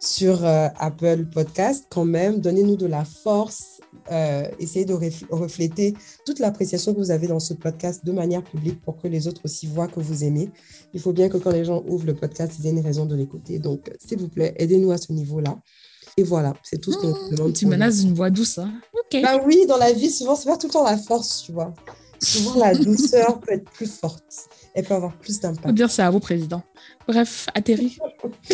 [0.00, 1.86] sur euh, Apple Podcast.
[1.90, 3.80] Quand même, donnez-nous de la force.
[4.10, 4.94] Euh, essayez de
[5.30, 5.94] refléter
[6.26, 9.42] toute l'appréciation que vous avez dans ce podcast de manière publique pour que les autres
[9.44, 10.50] aussi voient que vous aimez.
[10.92, 13.14] Il faut bien que quand les gens ouvrent le podcast, ils aient une raison de
[13.14, 13.58] l'écouter.
[13.58, 15.56] Donc, s'il vous plaît, aidez-nous à ce niveau-là.
[16.16, 17.52] Et voilà, c'est tout ce qu'on mmh, demande.
[17.54, 18.72] Tu menaces d'une voix douce, hein.
[19.12, 21.74] Bah oui, dans la vie, souvent, c'est pas tout le temps la force, tu vois.
[22.20, 24.48] Souvent, la douceur peut être plus forte.
[24.74, 25.66] Elle peut avoir plus d'impact.
[25.66, 26.62] Faut dire ça à vos présidents.
[27.06, 27.98] Bref, atterri.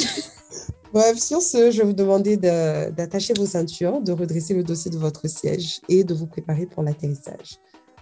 [0.92, 4.98] Bref, sur ce, je vais vous demander d'attacher vos ceintures, de redresser le dossier de
[4.98, 7.58] votre siège et de vous préparer pour l'atterrissage.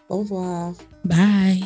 [0.08, 0.72] Au revoir.
[1.04, 1.64] Bye.